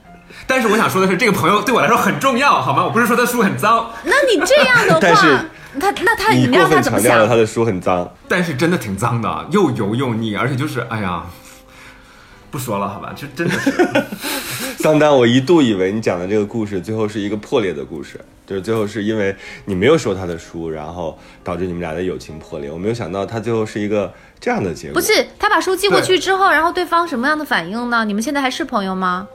[0.45, 2.83] 哦，但是我想说的是，这个朋友对我来说很重要，好吗？
[2.83, 5.45] 我不是说他书很脏，那你这样的 但是话，
[5.79, 7.35] 他那他你过分让他怎么想强调了他？
[7.35, 11.23] 的书很脏，但是真的挺脏的，又油又腻，而且就是哎呀，
[12.51, 13.71] 不说了，好吧，这真的是。
[14.79, 22.69] 桑丹，我一度以为你讲的这个故事最后是一个破裂的故事，就是最后是因为你没有收他的书，然后导致你们俩的友情破裂。
[22.69, 24.93] 我没有想到他最后是一个这样的结果。
[24.93, 28.05] 不是他把书寄过去之后，然后对方什么样的反应呢？
[28.05, 29.27] 你们现在还是朋友吗？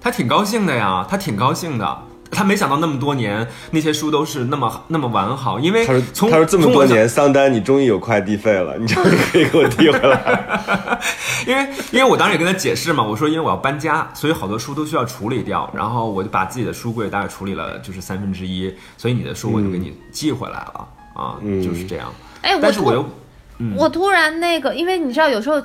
[0.00, 1.98] 他挺高兴的呀，他挺高兴的。
[2.32, 11.00] 他没想到那么多年那些书都是那么那么完好，因为他说从他说这么多年，桑丹你终于有快递费了，你终于 可以给我递回来。
[11.44, 22.12] 因为因为我当时也跟他解释嘛，我说因为我要搬家，所以好多书都需要处理掉，然后我就把自己的书柜大概处理了就是三分之一，所以你的书我就给你寄回来了、啊，嗯就是这样。
[22.42, 23.04] 哎，但是我又
[23.76, 25.60] 我突然那个，因为你知道，有时候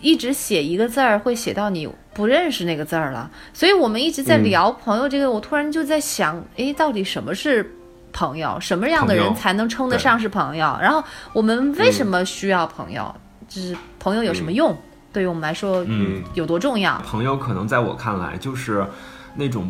[0.00, 5.30] 一直写一个字儿，会写到你不认识那个字儿了，所以我们一直在聊朋友这个。
[5.30, 7.74] 我突然就在想，诶，到底什么是
[8.12, 8.58] 朋友？
[8.60, 10.78] 什么样的人才能称得上是朋友？
[10.80, 13.14] 然后我们为什么需要朋友？
[13.48, 14.76] 就是朋友有什么用？
[15.12, 16.98] 对于我们来说，嗯，有多重要？
[17.00, 18.86] 朋友可能在我看来就是
[19.34, 19.68] 那种，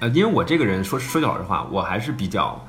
[0.00, 2.60] 呃，因为我这个人说说句老实话，我还是比较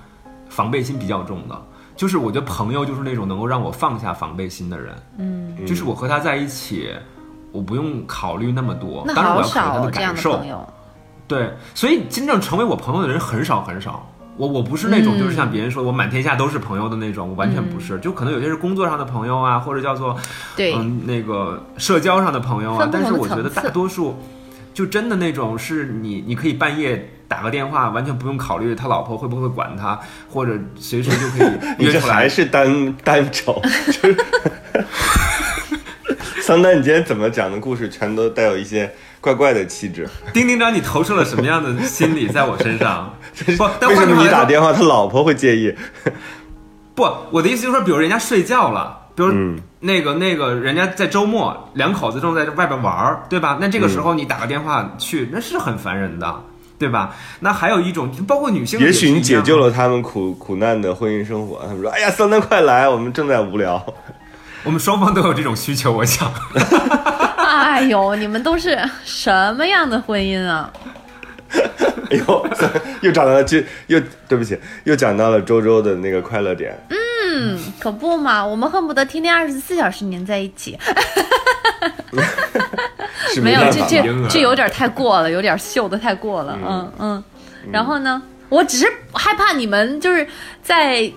[0.48, 1.60] 防备心比较重的。
[1.96, 6.90] 就是我觉得朋友就是那种能够让我放下防备心的人，嗯，就是我和他在一起，
[7.52, 10.38] 我不用考虑那么多，那当然要考虑他的哦这样的感受。
[10.38, 10.68] 朋友。
[11.28, 14.08] 对，所以真正成为我朋友的人很少很少。
[14.38, 17.98] 我我不是那种嗯就是像别人说我满天下都是朋友的那种，我完全不是。
[18.00, 20.16] 就可能有些是工作上的朋友啊，或者叫做
[20.58, 24.18] 对，嗯那个社交上的朋友啊但是我觉得大多数
[24.74, 32.14] 就真的那种是你你可以半夜打个电话，完全不用考虑他老婆会不会管他，或者随时就可以你 这约出来。
[32.14, 34.18] 还是单单瞅，就是
[36.42, 40.08] 桑丹，你今天怎么讲的故事全都带有一些怪怪的气质？
[40.32, 43.12] 丁丁章，你投射了什么样的心理在我身上？
[43.58, 45.74] 不，但为什么你打电话他老婆会介意？
[46.94, 53.58] 不，我的意思就是说，比如人家睡觉了，比如嗯那个、那个人家在周末两口子正在外边玩儿，对吧？
[53.60, 56.44] 那这个时候你打个电话去，那是很烦人的，
[56.78, 57.16] 对吧？
[57.40, 61.62] 那还有一种，包括女性，也许你解救了，他们苦苦难的婚姻生活。
[61.62, 63.84] 他们说：“哎呀，桑丹快来，我们正在无聊。
[64.64, 66.32] 我们双方都有这种需求，我想。
[67.38, 70.72] 哎呦，你们都是什么样的婚姻啊？
[72.12, 72.48] 哎呦，
[73.02, 73.58] 又讲到了，就
[73.88, 76.78] 又对不起，又讲到了周周的那个快乐点。
[76.90, 80.78] 嗯，可不嘛，我们恨不得天天二十四小时黏在一起。
[83.36, 86.58] 是没有，这这这有点太过了，有点秀的太过了。
[86.66, 86.92] 嗯。
[87.00, 87.24] 嗯，
[87.72, 90.28] 然后呢，我只是害怕你们就是
[90.62, 91.12] 在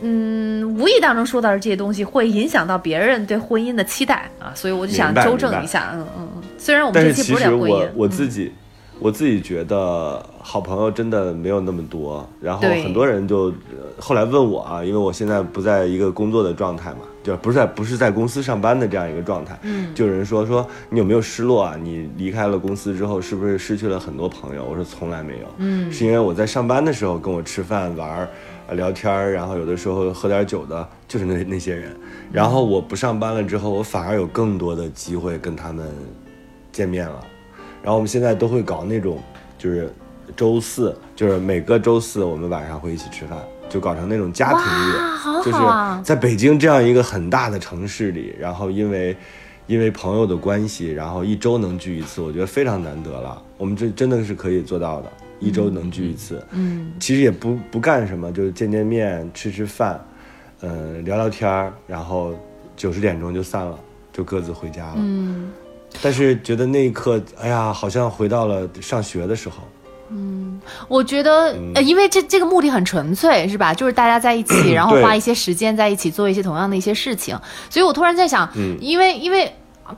[0.00, 5.90] 嗯无意当中说到的这些东西，会影响到别人对婚姻的期待啊，所以我就想纠正一下。
[5.94, 8.52] 嗯嗯嗯，虽然我们这期不是聊婚姻，我自己、
[8.98, 21.76] 我自己觉得好朋友真的没有那么多，然后很多人就呃后来问我啊，因为我现在不在一个工作的状态嘛，就不是在不是在公司上班的这样一个状态，嗯就有人说说你有没有失落啊？
[21.80, 24.64] 你离开了公司之后，是不是失去了很多朋友？
[24.64, 28.28] 我说从来没有，嗯是因为我在上班的时候跟我吃饭玩儿。
[28.68, 31.96] 呃聊天儿，然后有的时候喝点酒的，就是那那些人。
[32.30, 35.84] 然后我不上班了之后，我反而有更多的机会跟他们
[36.70, 37.20] 见面了。
[37.82, 39.18] 然后我们现在都会搞那种，
[39.58, 39.92] 就是
[40.36, 43.36] 周四，就是每个周四我们晚上会一起吃饭，
[43.72, 44.96] 就搞成那种家庭日。
[44.98, 46.02] 哇，好就是！
[46.04, 49.16] 在北京这样一个很大的城市里，然后因为
[49.66, 53.42] 因为朋友的关系，然后一周能聚一次，我觉得非常难得了。
[53.56, 55.10] 我们这真的是可以做到的，
[55.40, 56.44] 一周能聚一次。
[56.50, 59.98] 嗯其实也不不干什么，就是见见面、吃吃饭，
[60.60, 62.34] 嗯、聊聊天儿，然后
[62.76, 63.78] 九十点钟就散了，
[64.12, 64.96] 就各自回家了。
[64.98, 65.50] 嗯。
[66.02, 69.62] 但是觉得那一刻，哎呀，好像回到了上学的时候。
[70.88, 73.72] 我觉得，嗯呃，因为这这个目的很纯粹，是吧？
[73.74, 77.38] 就是大家在一起，然后花一些时间在一起做一些同样的一些事情。
[77.70, 79.52] 所以我突然在想，嗯因为因为。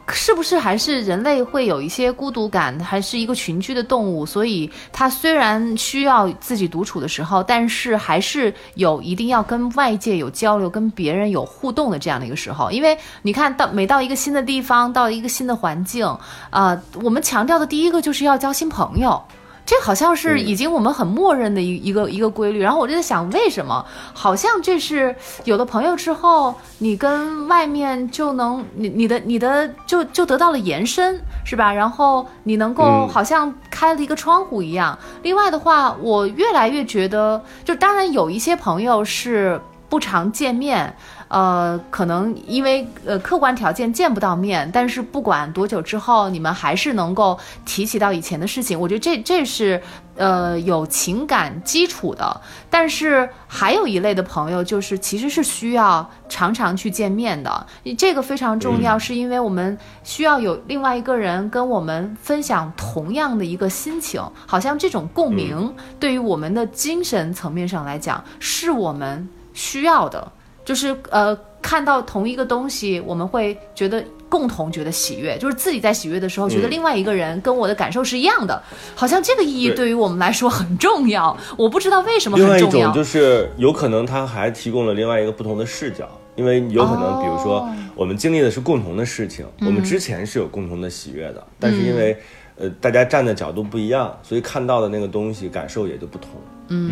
[0.08, 4.26] 是不是还是人类会有一些孤独感，还是一个群居的动物？
[4.26, 12.72] 所以它虽然需要自己独处的时候，但是还是有一定要跟外界有交流、跟别人有互动的这样的一个时候。
[12.72, 16.04] 因为你看到每到一个新的地方，到一个新的环境，
[16.50, 19.22] 啊、我们强调的第一个就是要交新朋友。
[19.66, 23.84] 这好像是已经我们很默认的一一个一个规律，然后我就在想，为什么？
[24.12, 31.72] 好像这是有了朋友之后，你跟外面就能，你你的你的就就得到了延伸，是吧？
[31.72, 34.98] 然后你能够嗯好像开了一个窗户一样。
[35.22, 40.94] 另外的话，我越来越觉得，就当然有一些朋友是不常见面，
[41.28, 48.78] 呃，可能因为呃客观条件见不到面，但是不管多久之后，你们还是能够提起到以前的事情。
[48.78, 49.80] 我觉得这这是
[50.16, 52.40] 呃有情感基础的。
[52.70, 57.66] 但是还有一类的朋友，就是其实是需要常常去见面的。
[57.96, 70.32] 这个非常重要，是因为我们需要有另外一个人跟我们分享同样的一个心情，好像这种共鸣对于我们的精神层面上来讲，是我们需要的。
[70.64, 78.60] 就是呃，看到同一个东西，我们会觉得共同觉得喜悦，就是自己在喜悦的时候，觉得嗯另外一个人跟我的感受是一样的，
[78.94, 79.76] 好像这个意义对。
[79.76, 81.36] 对于我们来说很重要。
[81.58, 82.92] 我不知道为什么另外一种。
[82.92, 92.16] 就是有可能他还提供了另外一个不同的视角，因为有可能，比如说哦我们经历的是共同的事情，我们之前是有共同的喜悦的，但是因为
[92.56, 96.30] 呃大家站的角度不一样，所以看到的那个东西感受也就不同。
[96.68, 96.90] 嗯，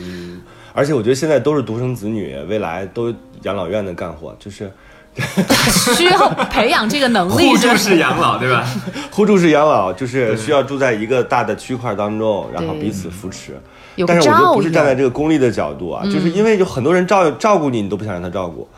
[0.00, 0.35] 嗯，
[0.76, 3.12] 而且我觉得现在都是独生子女，未来都
[3.44, 4.70] 养老院的干活，就是
[5.96, 8.68] 需要培养这个能力， 互助式养老，对吧？
[9.10, 13.58] 互助式养老，就是需要住在一个大的区块当中，然后彼此扶持。
[14.06, 14.94] 但是我觉得不是站在。
[14.94, 18.68] 这个功利的角度啊，就是因为有很多人照照顾你，你都不想让他照顾，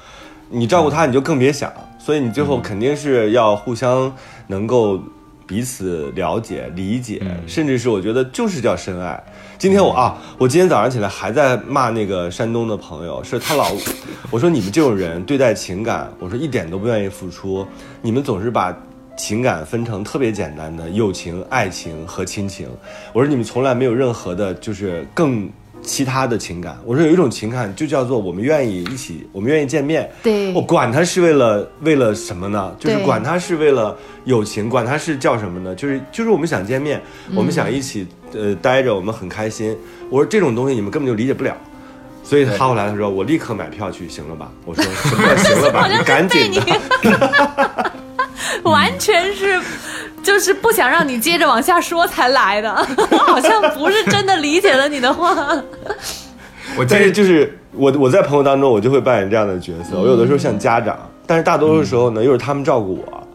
[0.49, 4.15] 你照顾他你就更别想，所以你最后肯定是要互相
[4.47, 5.03] 能够
[5.49, 9.21] 彼此了解、理解，甚至是我觉得就是叫深爱。
[9.59, 13.73] 今天我啊，我今天早上起来还在骂那个山东的朋友，是他老，
[14.31, 17.67] 我说你们这种人对待情感，我说一点都不愿意付出，
[18.01, 18.73] 你们总是把
[19.17, 22.69] 情感分成特别简单的友情、爱情和亲情。
[23.13, 25.51] 我说你们从来没有任何的，就是更
[25.89, 26.79] 其他的情感。
[26.85, 30.09] 我说有一种情感就叫做我们愿意一起，我们愿意见面。
[30.23, 32.77] 对我管他是为了为了什么呢？
[32.79, 35.75] 就是管他是为了友情，管他是叫什么呢？
[35.75, 37.01] 就是就是我们想见面，
[37.35, 39.75] 我们想一起呃待着，我们很开心。
[40.11, 41.57] 我说这种东西你们根本就理解不了。
[42.23, 44.53] 所以他后来他说我立刻买票去，行了吧？
[44.67, 45.89] 我说什么行了吧？
[45.91, 46.53] 你赶紧
[47.03, 47.93] 的。，
[48.69, 49.59] 完全是，
[50.29, 52.71] 就是不想让你接着往下说才来的，
[53.17, 55.35] 好像不是真的理解了你的话。
[56.77, 59.99] 我但是就是我我在朋友当中，我就会扮演这样的角色。
[59.99, 63.27] 我有的时候像家长，但是大多数时候呢，又是他们照顾我。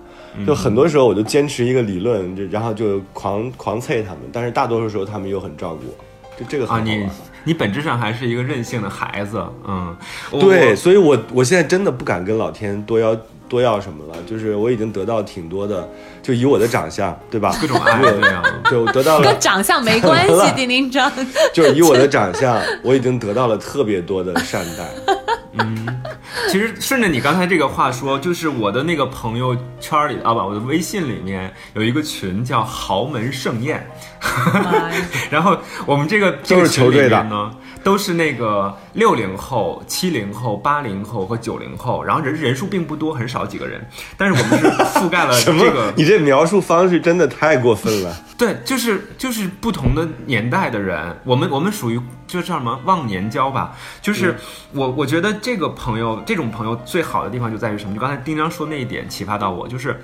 [0.45, 6.85] 就很多时候我就坚持一个理论，就然后就狂狂啐他们，但是大多数时候他们又很照顾我，就这个很啊，好玩。
[6.85, 7.09] 你
[7.45, 9.97] 你本质上还是一个任性的孩子，嗯，
[10.39, 13.17] 对，所以我我现在真的不敢跟老天多要
[13.49, 15.87] 多要什么了，就是我已经得到挺多的，
[16.21, 17.55] 就以我的长相，对吧？
[17.61, 18.43] 各种爱对对啊。
[18.69, 21.11] 对，我得到了，跟长相没关系， 丁丁张。
[21.53, 25.15] 就是以我的长相，我已经得到了特别多的善待。
[26.49, 33.85] 其实顺着你刚才这个话说，就是我的那个朋友圈里啊不，我的微信里面有一个群叫豪门盛宴，
[35.29, 37.51] 然后我们这个这都个群里是球队的面呢，
[37.83, 43.85] 都是那个六零后、七零后、八零后和九零后，然后人人数并不多，很少几个人，
[44.17, 44.67] 但是我们是
[44.99, 45.39] 覆盖了？
[45.41, 48.15] 这个你这描述方式真的太过分了。
[48.37, 52.01] 对，就是就是不同的年代的人，我们我们属于
[52.41, 53.75] 就叫什么忘年交吧。
[54.01, 54.35] 就是
[54.73, 57.93] 我我觉得这个朋友，这种朋友最好的地方就在于什么？
[57.93, 59.99] 就刚才丁章说那一点启发到我，就是。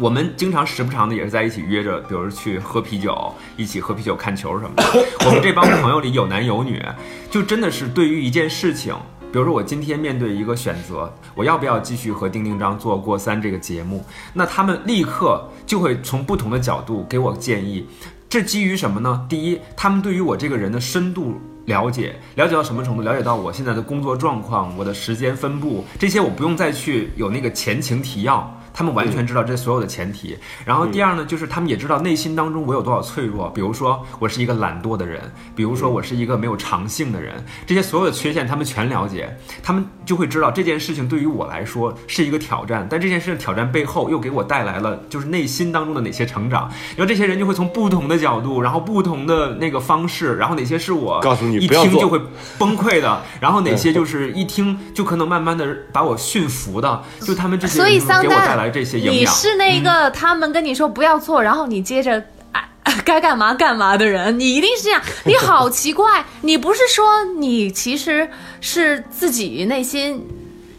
[0.00, 4.84] 我们经常时不常的也是在一起约着，比如去喝啤酒，一起喝啤酒看球什么的。
[5.26, 6.80] 我们这帮朋友里有男有女，
[7.28, 8.94] 就真的是对于一件事情，
[9.32, 14.04] 比如说我今天面对一个选择，我要不要继续和丁丁张做过三这个节目？
[14.32, 17.84] 那他们立刻就会从不同的角度给我建议。
[18.28, 19.24] 这基于什么呢？
[19.26, 23.02] 第一，他们对于我这个人的深度了解，了解到什么程度？
[23.02, 28.54] 了解到我现在的工作状况、我的时间分布，这些我不用再去有那个前情提要。
[28.78, 35.20] 他们完全知道这所有的前提，然后第二呢，就是他们也知道内心当中我有多少脆弱，比如说我是一个懒惰的人，
[35.56, 51.90] 比如说我是一个没有长性的人，这些所有的缺陷他们全了解，他们就会知道这件事情对于我来说是一个挑战，但这件事情挑战背后又给我带来了就是内心当中的哪些成长，然后这些人就会从不同的角度，然后不同的那个方式，然后哪些是我告诉你一不要做。
[51.90, 52.20] 听就会
[52.56, 59.26] 崩溃的，然后哪些就是一听就可能慢慢的把我驯服的，就他们这些人给我带来这些营你。
[59.26, 62.22] 是那个他们跟你说不要做，然后你接着。
[62.52, 62.64] 啊
[63.04, 65.00] 该干嘛干嘛的人，你一定是这样。
[65.24, 68.26] 你好奇怪， 你不是说你其实
[68.62, 70.26] 是自己内心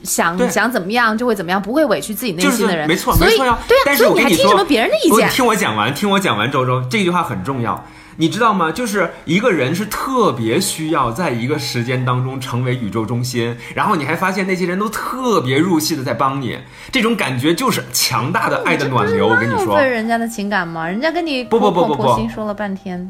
[0.04, 2.88] 想想怎么样就会怎么样，不会委屈自己内心的人。
[2.88, 3.60] 没错，所以没错呀。
[3.68, 5.30] 对啊，但是所以你还听什么别人的意见？
[5.30, 7.86] 不听我讲完，听我讲完，周周这句话很重要。
[8.18, 8.72] 你知道吗？
[8.72, 16.58] 就是一个人是特别需要在一个时间当中成为宇宙中心，然后你还发现那些人都特别入戏的在帮你，
[16.92, 19.28] 这种感觉就是强大的爱的暖流。
[19.28, 20.88] 我跟你浪说，费人家的情感吗？
[20.88, 23.10] 人家跟你不不不不不婆心说了半天，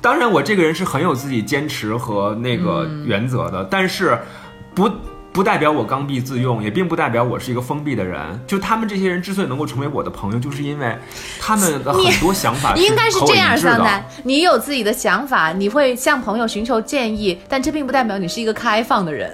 [0.00, 4.18] 当然我这个人是很有自己坚持和那个原则的，但是
[4.74, 4.90] 不。
[5.32, 8.18] 不代表我刚愎自用，也并不代表我是一个封闭的人。
[8.46, 10.98] 就他们这些人之所以能够成为我的朋友，就是因为
[11.38, 19.32] 他们的很多想法 应该是这样，桑丹，你有自己的想法，你会向朋友寻求建议，但这并不代表你是一个开放的人，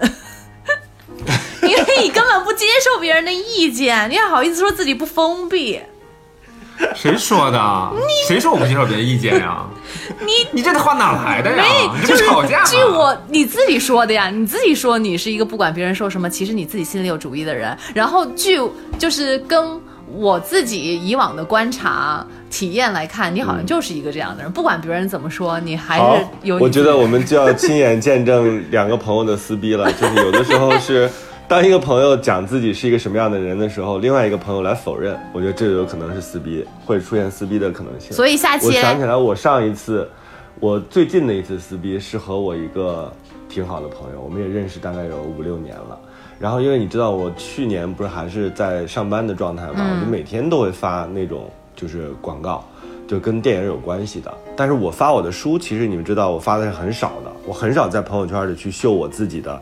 [1.63, 5.81] 因 为 你根本不接受别人的意见，你还好意思说自己不封闭？
[6.95, 7.93] 谁说的？
[8.27, 9.65] 谁说我不接受别人意见呀？
[10.21, 11.63] 你你这话哪来的呀？
[11.63, 12.65] 没，你这就是吵架？
[12.65, 17.77] 据我你自己说的呀，你自己说你是一个不管别人说什么，其实你自己心里有主意的人。
[17.95, 18.61] 然后据
[18.99, 19.81] 就是跟
[20.15, 29.93] 我自己以往的观察体验来看，你好像就是一个这样的人，不管别人怎么说，你还是有，我觉得我们就要亲眼见证两个朋友的撕逼了。
[29.93, 31.11] 就是有的时候是，
[31.49, 38.13] 当一个朋友讲自己是一个什么样的人的时候，另外一个朋友来否认，我觉得这有可能是撕逼，会出现撕逼的可能性。
[38.13, 40.09] 所以下期我想起来，我上一次，
[40.59, 43.13] 我最近的一次撕逼是和我一个
[43.49, 45.97] 挺好的朋友，我们也认识大概有五六年了。
[46.41, 52.65] 然后因为你知道，我去年不是还是在上班的状态嘛，我就每天都会发那种就是广告。
[53.07, 59.61] 就跟电影有关系的，但是我发我的书，其实你们知道，我发的是很少的，我很少在朋友圈里去秀我自己的，呃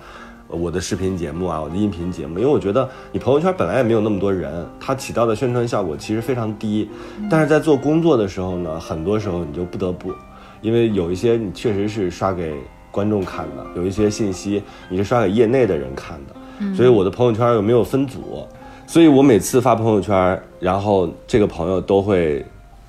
[0.54, 6.88] 我的视频节目啊，我的音频节目，因为我觉得你朋友圈本来也没有那么多人，它起到的宣传效果其实非常低。
[7.30, 10.12] 但是在做工作的时候呢，很多时候你就不得不，
[10.60, 12.54] 因为有一些你确实是刷给
[12.90, 18.46] 观众看的，有一些信息你是刷给业内的人看的，所以我的朋友圈又没有分组？
[18.86, 22.44] 所以我每次发朋友圈，然后这个朋友都会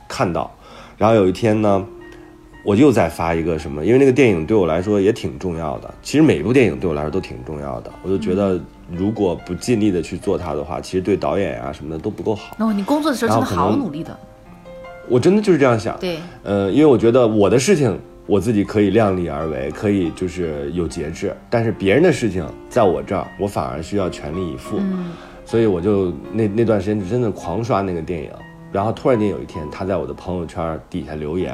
[0.10, 0.52] 看到，
[0.98, 1.84] 然后有一天呢，
[2.66, 5.94] 我又再发一个什么，因为那个电影对我来说也挺重要的。
[6.02, 8.60] 其实每一部电影对我来说都挺重要的，我就觉得
[8.92, 12.56] 如果不尽力的去做它的话，其实对导演啊什么的都不够好。
[12.60, 14.18] 哦，你工作的时候真的好努力的，
[15.08, 15.96] 我真的就是这样想。
[16.00, 17.96] 对，呃，因为我觉得我的事情
[18.26, 24.78] 我自己可以量力而为，可以就是有节制，但是别人的事情在我这儿，我反而需要全力以赴。
[24.80, 25.12] 嗯
[25.48, 28.32] 所以我就那那段时间就真的狂刷那个电影，
[28.72, 31.54] 然后突然间有一天，他在我的朋友圈底下留言，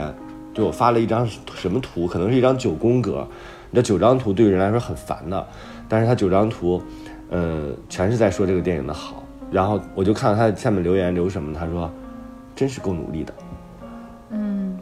[0.54, 3.28] 就我发了一张什么图，可能是一张九宫格，
[3.70, 5.48] 你知道九张图对于人来说很烦的，
[5.88, 6.82] 但是他九张图，
[7.30, 11.90] 呃，全是在说这个电影的好，然后我就看到他下面留言留什么，他说，
[12.56, 13.34] 真是够努力的，
[14.32, 14.78] 嗯，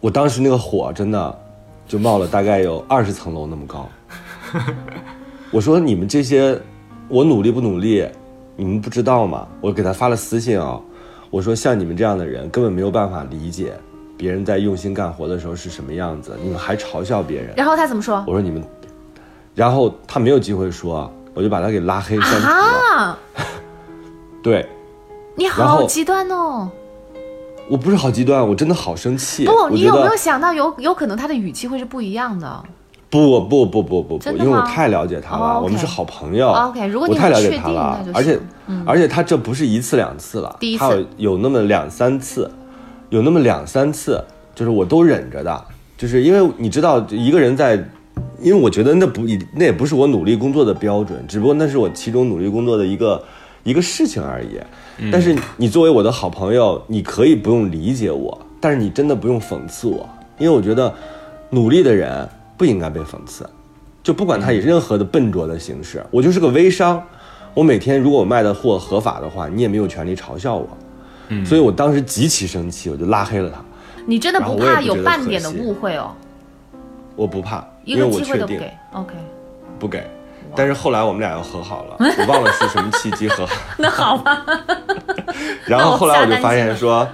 [0.00, 1.38] 我当时那个火真的
[1.86, 3.88] 就冒了大概有二十层楼那么高。
[5.52, 6.58] 我说你们这些，
[7.08, 8.04] 我努力不努力，
[8.56, 9.46] 你们不知道吗？
[9.60, 10.80] 我给他发了私信啊、
[11.30, 13.72] 我说像你们这样的人根本没有办法理解
[14.20, 17.54] 别人在用心干活的时候是什么样子，你们还嘲笑别人。
[17.56, 18.22] 然后他怎么说？
[18.26, 18.62] 我说你们，
[19.54, 22.52] 然后他没有机会说，我就把他给拉黑删除了。
[22.52, 23.18] 啊，
[24.44, 24.68] 对
[25.36, 26.68] 你好极端哦！
[27.70, 29.46] 我不是好极端，我真的好生气。
[29.46, 32.62] 不，你有没有想到有有可能他的语气会是不一样的？
[33.08, 36.50] 不不不不不不，因为我太了解他了，我们是好朋友。
[36.50, 38.38] OK，如果你我太了解他了，而且、
[38.84, 42.48] 而且他这不是一次两次了，第一次他有有那么两三次，
[43.10, 44.22] 有那么两三次，
[44.54, 45.64] 就是我都忍着的，
[45.98, 47.74] 就是因为你知道一个人在，
[48.40, 49.22] 因为我觉得那不
[49.54, 53.22] 那也不是我努力工作的标准，只不过那是我其中努力工作的一个
[53.64, 54.58] 一个事情而已。
[55.10, 60.08] 但是你作为我的好朋友，你可以不用理解我，但是你真的不用讽刺我，
[60.38, 60.94] 因为我觉得
[61.50, 63.48] 努力的人不应该被讽刺。
[64.02, 67.02] 就不管他以任何的笨拙的形式，我就是个微商，
[67.54, 70.68] 我每天如果我卖的货合法的话，你也没有权利嘲笑我。
[71.44, 73.60] 所以我当时极其生气，我就拉黑了他。
[74.06, 76.12] 你真的不怕有半点的误会哦？
[77.16, 78.72] 我不怕，一个因为我确定机会都不给。
[78.92, 79.14] OK，
[79.78, 80.10] 不给。
[80.56, 83.54] 但是后来我们俩又和好了， 我忘了是什么契机和好。
[83.78, 84.44] 那好吧。
[85.66, 87.06] 然后后来我就发现说，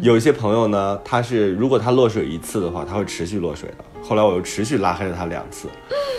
[0.00, 3.84] 有一些朋友呢，他是如果他落水一次的话，他会持续落水的。
[4.02, 5.68] 后来我又持续拉黑了他两次，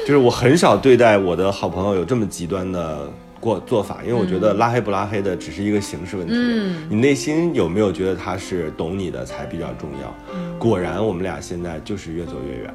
[0.06, 10.14] 就是我很少对待我的好朋友有这么极端的过做法，因为我觉得拉黑不拉黑的只是一个形式问题，嗯你内心有没有觉得他是懂你的才比较重要。
[10.58, 12.74] 果然，我们俩现在就是越走越远。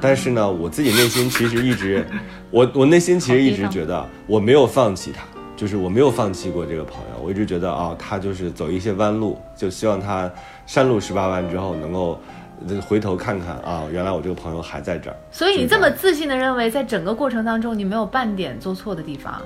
[0.00, 2.04] 但是呢，我自己内心其实一直，
[2.50, 5.24] 我我内心其实一直觉得我没有放弃他，
[5.56, 10.30] 就是我没有放弃过这个朋友，我一直觉得啊、他就是走一些弯路，就希望他
[10.66, 12.20] 山路十八弯之后能够
[12.68, 15.16] 呃回头看看啊，原来我这个朋友还在这儿。
[15.30, 19.40] 所以你这么自信的认为，在整个过程当中，你没有半点做错的地方。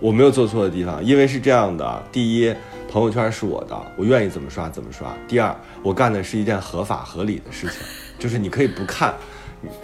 [0.00, 2.54] 我没有做错的地方，因为是这样的：第一，
[2.90, 7.78] 朋友圈是我的，我愿意怎么刷怎么刷；第二，我干的是一件合法合理的事情，
[8.18, 9.14] 就是你可以不看，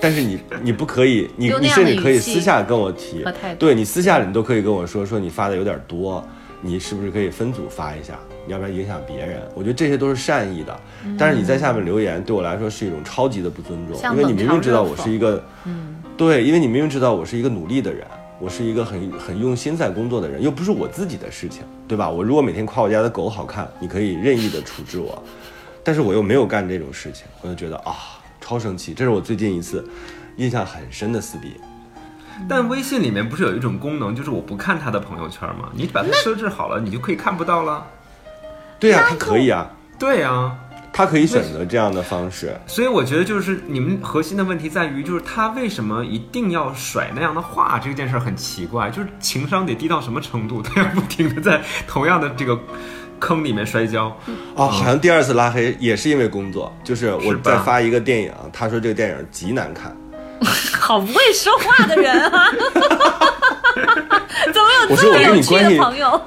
[0.01, 3.25] 但是你你不可以，你你甚至可以私下跟我提。
[3.59, 6.23] 对你私下里你都可以跟我说说你发的有点多，
[6.61, 8.19] 你是不是可以分组发一下？
[8.45, 9.41] 你要不然影响别人。
[9.55, 10.81] 我觉得这些都是善意的，
[11.17, 18.05] 但是你在下面留言对我来说是一种超级的不尊重，因为你明明知道我是一个，嗯，对，因为你明明知道我是一个努力的人，
[18.43, 22.11] 我是一个很很用心在工作的人，又不是我自己的事情，对吧？
[22.11, 25.23] 我如果每天夸我家的狗好看，你可以任意的处置我，
[25.85, 27.95] 但是我又没有干这种事情，我就觉得啊，
[28.41, 28.93] 超生气。
[28.95, 29.89] 这是我最近一次
[30.39, 31.55] 印象很深的撕逼。
[32.49, 35.71] 但微信里面不是有一种功能，就是我不看他的朋友圈吗？
[35.73, 37.87] 你把它设置好了，你就可以看不到了。
[38.81, 39.71] 对呀、他可以啊，
[40.01, 40.59] 对呀、
[40.93, 42.55] 他可以选择这样的方式。
[42.67, 52.59] 所以我觉得就是你们核心的问题在于，就是他为什么一定要甩那样的话，这件事儿很奇怪，就是情商得低到什么程度，他要不停的在 同样的这个
[53.19, 54.17] 坑里面摔跤。
[54.55, 59.97] 哦，好像第二次拉黑也是因为工作，就是我在发一个电影，他说这个电影极难看，
[60.79, 62.51] 好不会说话的人啊！
[64.53, 66.21] 怎么有这么有趣的朋友？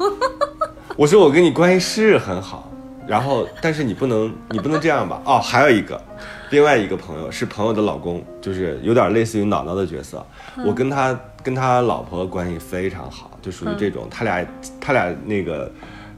[0.96, 2.72] 我说我跟你关系是很好，
[3.08, 5.22] 然后但是你不能你不能这样吧？
[5.26, 6.02] 哦，还有一个，
[6.50, 10.26] 另外一个朋友是朋友的老公，就是有点类似于姥姥的角色。
[10.66, 14.46] 我跟他跟他老婆关系非常好，就属于这种，他俩
[14.82, 15.72] 他俩那个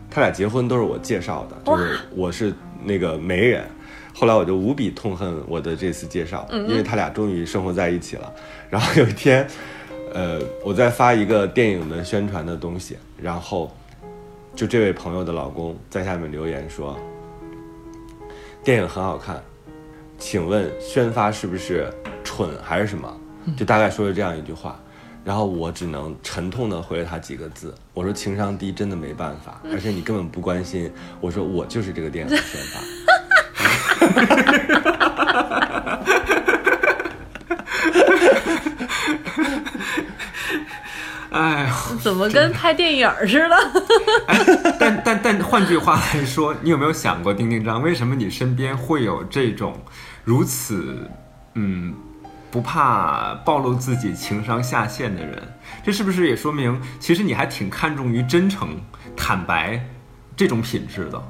[0.09, 3.63] 他俩结婚都是我介绍的，就是我是那个媒人。
[4.13, 8.33] 后来我就无比痛恨我的这次介绍，因为他俩终于生活在一起了。
[8.67, 9.47] 然后有一天，
[10.11, 13.71] 呃，我在发一个电影的宣传的东西，然后
[14.57, 16.97] 就这位朋友的老公在下面留言说，
[18.63, 19.39] 电影很好看，
[20.17, 21.93] 请问宣发是不是
[22.23, 23.07] 蠢还是什么？
[23.55, 24.79] 就大概说了这样一句话。
[25.23, 30.91] 然后我只能沉痛的回了他几个字，我说情商低真的没办法，而且你根本不关心。
[31.21, 32.79] 我说我就是这个电影的宣发。
[41.37, 43.55] 哎呀， 怎么跟拍电影似的？
[44.79, 49.79] 但但但换句话来说，你有没有想过，丁丁张，为什么你身边会有这种
[50.23, 51.07] 如此
[51.53, 51.93] 嗯
[52.49, 55.41] 不怕暴露自己情商下限的人？
[55.83, 58.69] 这是不是也说明，其实你还挺看重于真诚、
[59.15, 59.79] 坦白
[60.37, 61.21] 这种品质的？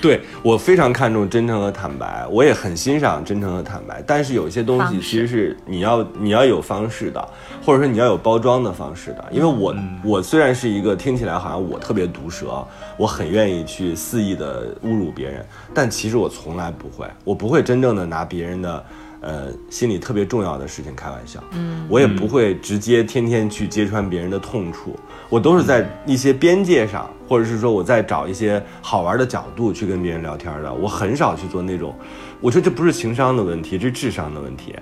[0.00, 4.02] 对我非常看重真诚和坦白，我也很欣赏真诚和坦白。
[4.06, 7.28] 但是有些东西其实是你要你要有方式的，
[7.64, 9.24] 或者说你要有包装的方式的。
[9.30, 15.44] 因为我、我虽然是一个听起来好像我特别毒舌，我很愿意去肆意的侮辱别人，
[15.74, 18.84] 但其实我从来不会，我不会真正的拿别人的。
[19.24, 21.42] 呃心里特别重要的事情开玩笑。
[21.52, 24.94] 嗯，我也不会直接天天去揭穿别人的痛处，
[25.28, 30.72] 我都是在一些边界上，或者是说我在找一些好玩的角度去跟别人聊天的。
[30.72, 31.94] 我很少去做那种，
[32.40, 34.74] 我觉得这不是情商的问题，这是智商的问题。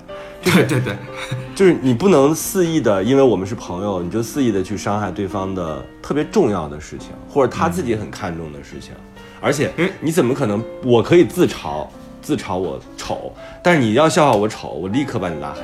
[0.42, 0.96] 对 对对，
[1.54, 8.92] 就是你不能肆意的，因为我们是朋友，你就肆意的去伤害对方的特别重要的事情，或者他自己很看重的事情。
[9.40, 10.62] 而且嗯，你怎么可能？
[10.84, 11.86] 我可以自嘲，
[12.22, 15.60] 自嘲我丑，但是你要笑话我丑，我立刻把你拉黑。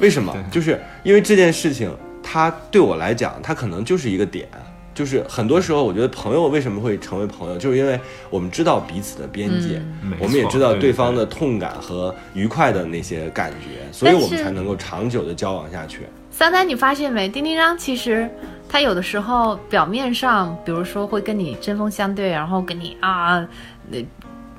[0.00, 0.34] 为什么？
[0.50, 1.90] 就是因为这件事情，
[2.22, 4.48] 它对我来讲，它可能就是一个点。
[4.92, 7.98] 就是很多时候，我觉得朋友为什么会成为朋友，就是因为
[8.28, 16.00] 我们知道彼此的边界，没我们也知道对对方的痛感和愉快的那些感觉，所以我们才能够长久的交往下去。
[16.30, 17.28] 三三，你发现没？
[17.28, 18.28] 丁丁张其实
[18.68, 23.46] 他有的时候表面上，比如说会跟你针锋相对，然后跟你啊，
[23.88, 23.98] 那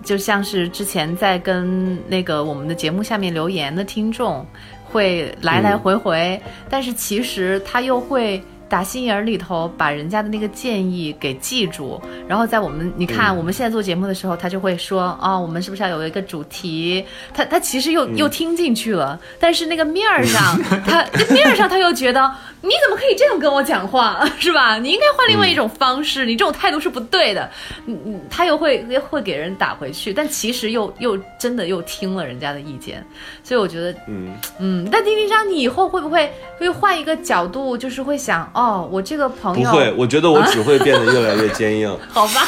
[0.04, 4.45] 就像是之前在跟那个我们的节目下面留言的听众
[4.84, 8.41] 会来来回回，但是其实他又会。
[8.72, 17.04] 打心眼儿里头把人家的那个建议给记住，然后在我们你看我们现在做节目的时候，他就会说啊、我们是不是要有一个主题？
[17.34, 24.78] 他他其实又、又听进去了，但是那个面儿上，他面儿上他又觉得你怎么可以这样跟我讲话， 是吧？
[24.78, 27.49] 你应该换另外一种方式，你这种态度是不对的。
[27.88, 33.03] 嗯嗯，他又会又会给人打回去，但其实又又真的又听了人家的意见，
[33.43, 41.91] 所以我觉得嗯，嗯，但丁丁张，你以后会不会会换一个角度，就是会想，哦，我这个朋友不会， 我觉得我只会变得越来越坚硬。
[42.09, 42.41] 好吧？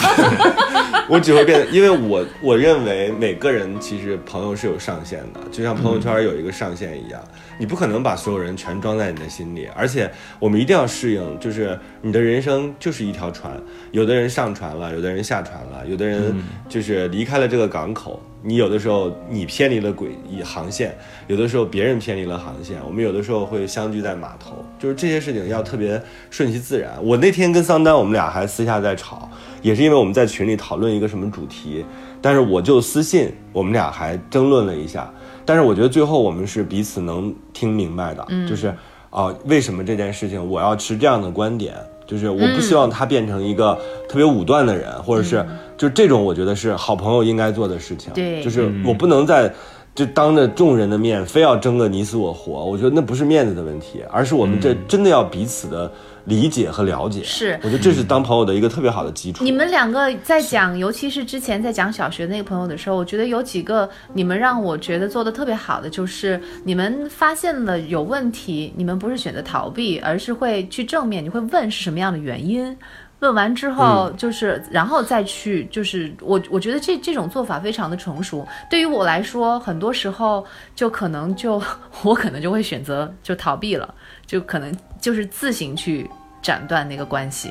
[1.09, 7.21] 我只会变得，因为我我认为每个人其实朋友是有上限的，就像朋友圈有一个上限一样，
[7.57, 13.51] 你不可能把所有人全装在你的心里，而且我们一定要适应，就是你的人生就是一条船，
[13.91, 16.33] 有的人上船了，有的人下船了，有的人
[16.67, 18.21] 就是离开了这个港口。
[18.45, 20.93] 你有的时候你偏离了轨以航线，
[21.27, 26.91] 有的时候别人偏离了航线，我们有的时候会相聚在码头，就是这些事情要特别顺其自然。
[27.01, 29.29] 我那天跟桑丹，我们俩还私下在吵，
[29.61, 31.85] 也是因为我们在群里讨论一个什么主题，
[32.21, 35.09] 但是我就私信，我们俩还争论了一下，
[35.45, 38.73] 但是我觉得最后我们是彼此能听明白的，就是
[39.09, 41.75] 啊、为什么这件事情我要持这样的观点，
[42.07, 43.77] 就是我不希望他变成一个
[44.09, 45.45] 特别武断的人，或者是
[45.77, 48.41] 就这种我觉得是好朋友应该做的事情，对。
[48.43, 49.53] 就是我不能在。
[49.95, 55.91] 就当着众人的面，非要争个你死我活，我觉得那不是面子的问题，而是我们这真的要彼此的
[56.25, 57.23] 理解和了解。
[57.23, 59.43] 是我觉得这是当朋友的一个特别好的基础。
[59.43, 72.75] 你们两个在讲，尤其是之前在讲小学那个朋友的时候，我觉得有几个你们让我觉得做的特别好的，就是你们发现了有问题，你们不是选择逃避，而是会去正面，你会问是什么样的原因。
[73.23, 78.45] 问完之后，就是、然后再去，就是我我觉得这这种做法非常的成熟。
[78.69, 80.45] 对于我来说，很多时候
[80.75, 81.61] 就可能就
[82.03, 83.95] 我可能就会选择就逃避了，
[84.25, 86.09] 就可能就是自行去
[86.41, 87.49] 斩断那个关系。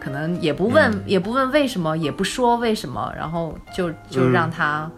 [0.00, 4.90] 可能也不问，也不问为什么，也不说为什么，然后就就让他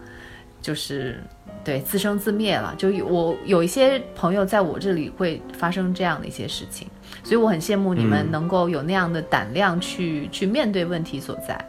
[0.59, 1.21] 就是、
[1.63, 2.73] 对自生自灭了。
[2.75, 6.87] 就有我有一些朋友在我这里会发生这样的一些事情，
[7.25, 11.59] 所以我很羡慕你们能够有那样的胆量去、去面对问题所在。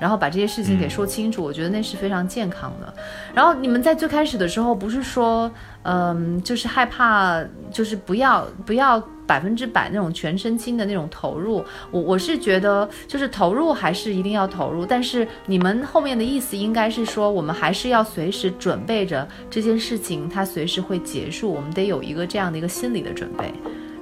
[0.00, 2.92] 然后把这些事情给说清楚，我觉得那是非常健康的。
[3.32, 5.50] 然后你们在最开始的时候不是说，
[5.84, 11.64] 嗯，就是害怕，就是不要不要百分之百那种全身心的那种投入。
[11.92, 23.54] 我我是觉得，就是投入还是一定要投入，但是你们后面的意思应该是说，我们还是要随时准备着这件事情它随时会结束，我们得有一个这样的一个心理的准备。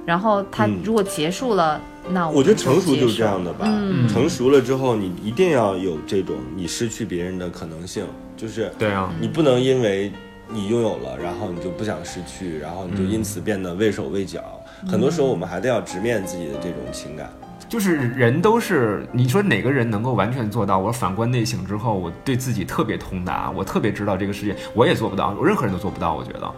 [0.05, 1.79] 然后它嗯如果结束了，
[2.09, 3.65] 那我觉得成熟就就是这样的吧。
[3.67, 10.11] 嗯成熟了之后，你一定要有这种你失去别人的可能性，就是对啊，你不能因为
[10.49, 14.43] 你拥有了，然后你就不想失去，然后你就因此变得畏手畏脚。
[14.87, 17.31] 很多时候，我们还得要直面自己的这种情感。
[17.69, 20.77] 就是人都是，你说哪个人能够完全做到？
[20.77, 26.13] 我反观内省之后，我对自己特别通达，我特别知道这个世界，我也做不到，我任何人都做不到。
[26.13, 26.51] 我觉得，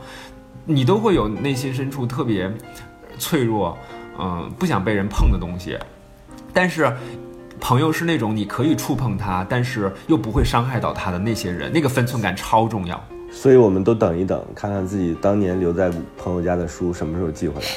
[0.65, 2.51] 你都会有内心深处特别
[3.17, 3.77] 脆弱，
[4.19, 5.77] 嗯、不想被人碰的东西，
[6.53, 6.91] 但是。
[7.57, 13.01] 朋友是那种你可以触碰他，但是又不会伤害到他的那些人，那个分寸感超重要。
[13.31, 17.67] 所以，我们都等一等，看看自己当年留在朋友家的书什么时候寄回来。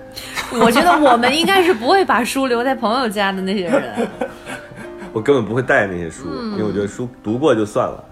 [0.64, 4.08] 我觉得我们应该是不会把书留在朋友家的那些人。
[5.12, 8.02] 我根本不会带那些书，因为我觉得书读过就算了。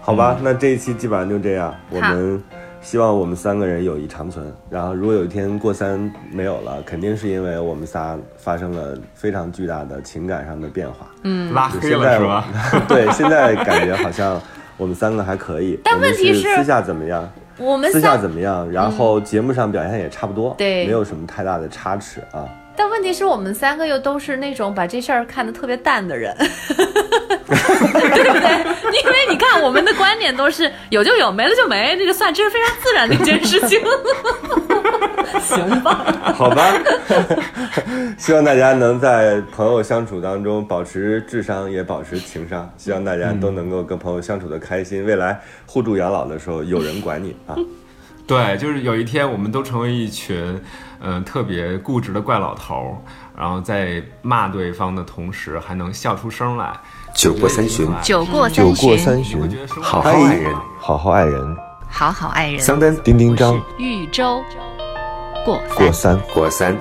[0.00, 1.72] 好吧，那这一期基本上就这样。
[1.90, 2.42] 我们
[2.84, 4.44] 希望我们三个人友谊长存。
[4.70, 11.08] 然后，如果有一天过三没有了，肯定是因为我们仨发生了非常巨大的情感上的变化。
[11.52, 12.46] 拉黑了就现在是吧？
[12.86, 14.40] 对，现在感觉好像
[14.76, 15.80] 我们三个还可以。
[15.82, 17.28] 但我们问题是私下怎么样？
[17.56, 22.44] 我们私下怎么样，然后节目上表现也差不多，对没有什么太大的差池啊。
[22.76, 29.00] 但问题是我们三个又都是那种把这事儿看得特别淡的人， 对不对？
[29.02, 33.80] 因为你看我们的观点都是有就有，没了就没，这个算这是非常自然的一件事情。
[35.40, 36.06] 行吧，
[36.36, 36.72] 好吧，
[38.16, 42.70] 希望大家能在朋友相处当中保持智商，也保持情商。
[42.76, 47.56] 希望大家都能够跟朋友相处的开心，未来互助养老的时候有人管你啊。
[48.26, 50.58] 对，就是有一天我们都成为一群，
[51.04, 52.96] 嗯、特别固执的怪老头儿，
[53.36, 56.72] 然后在骂对方的同时还能笑出声来。
[57.14, 59.40] 酒过三巡，酒过酒过三巡
[59.82, 60.54] 好好爱人。
[60.80, 61.56] 好好爱人。
[61.88, 64.42] 好好爱人，桑丹丁丁张豫州
[65.44, 66.18] 过过三。
[66.34, 66.76] 过三。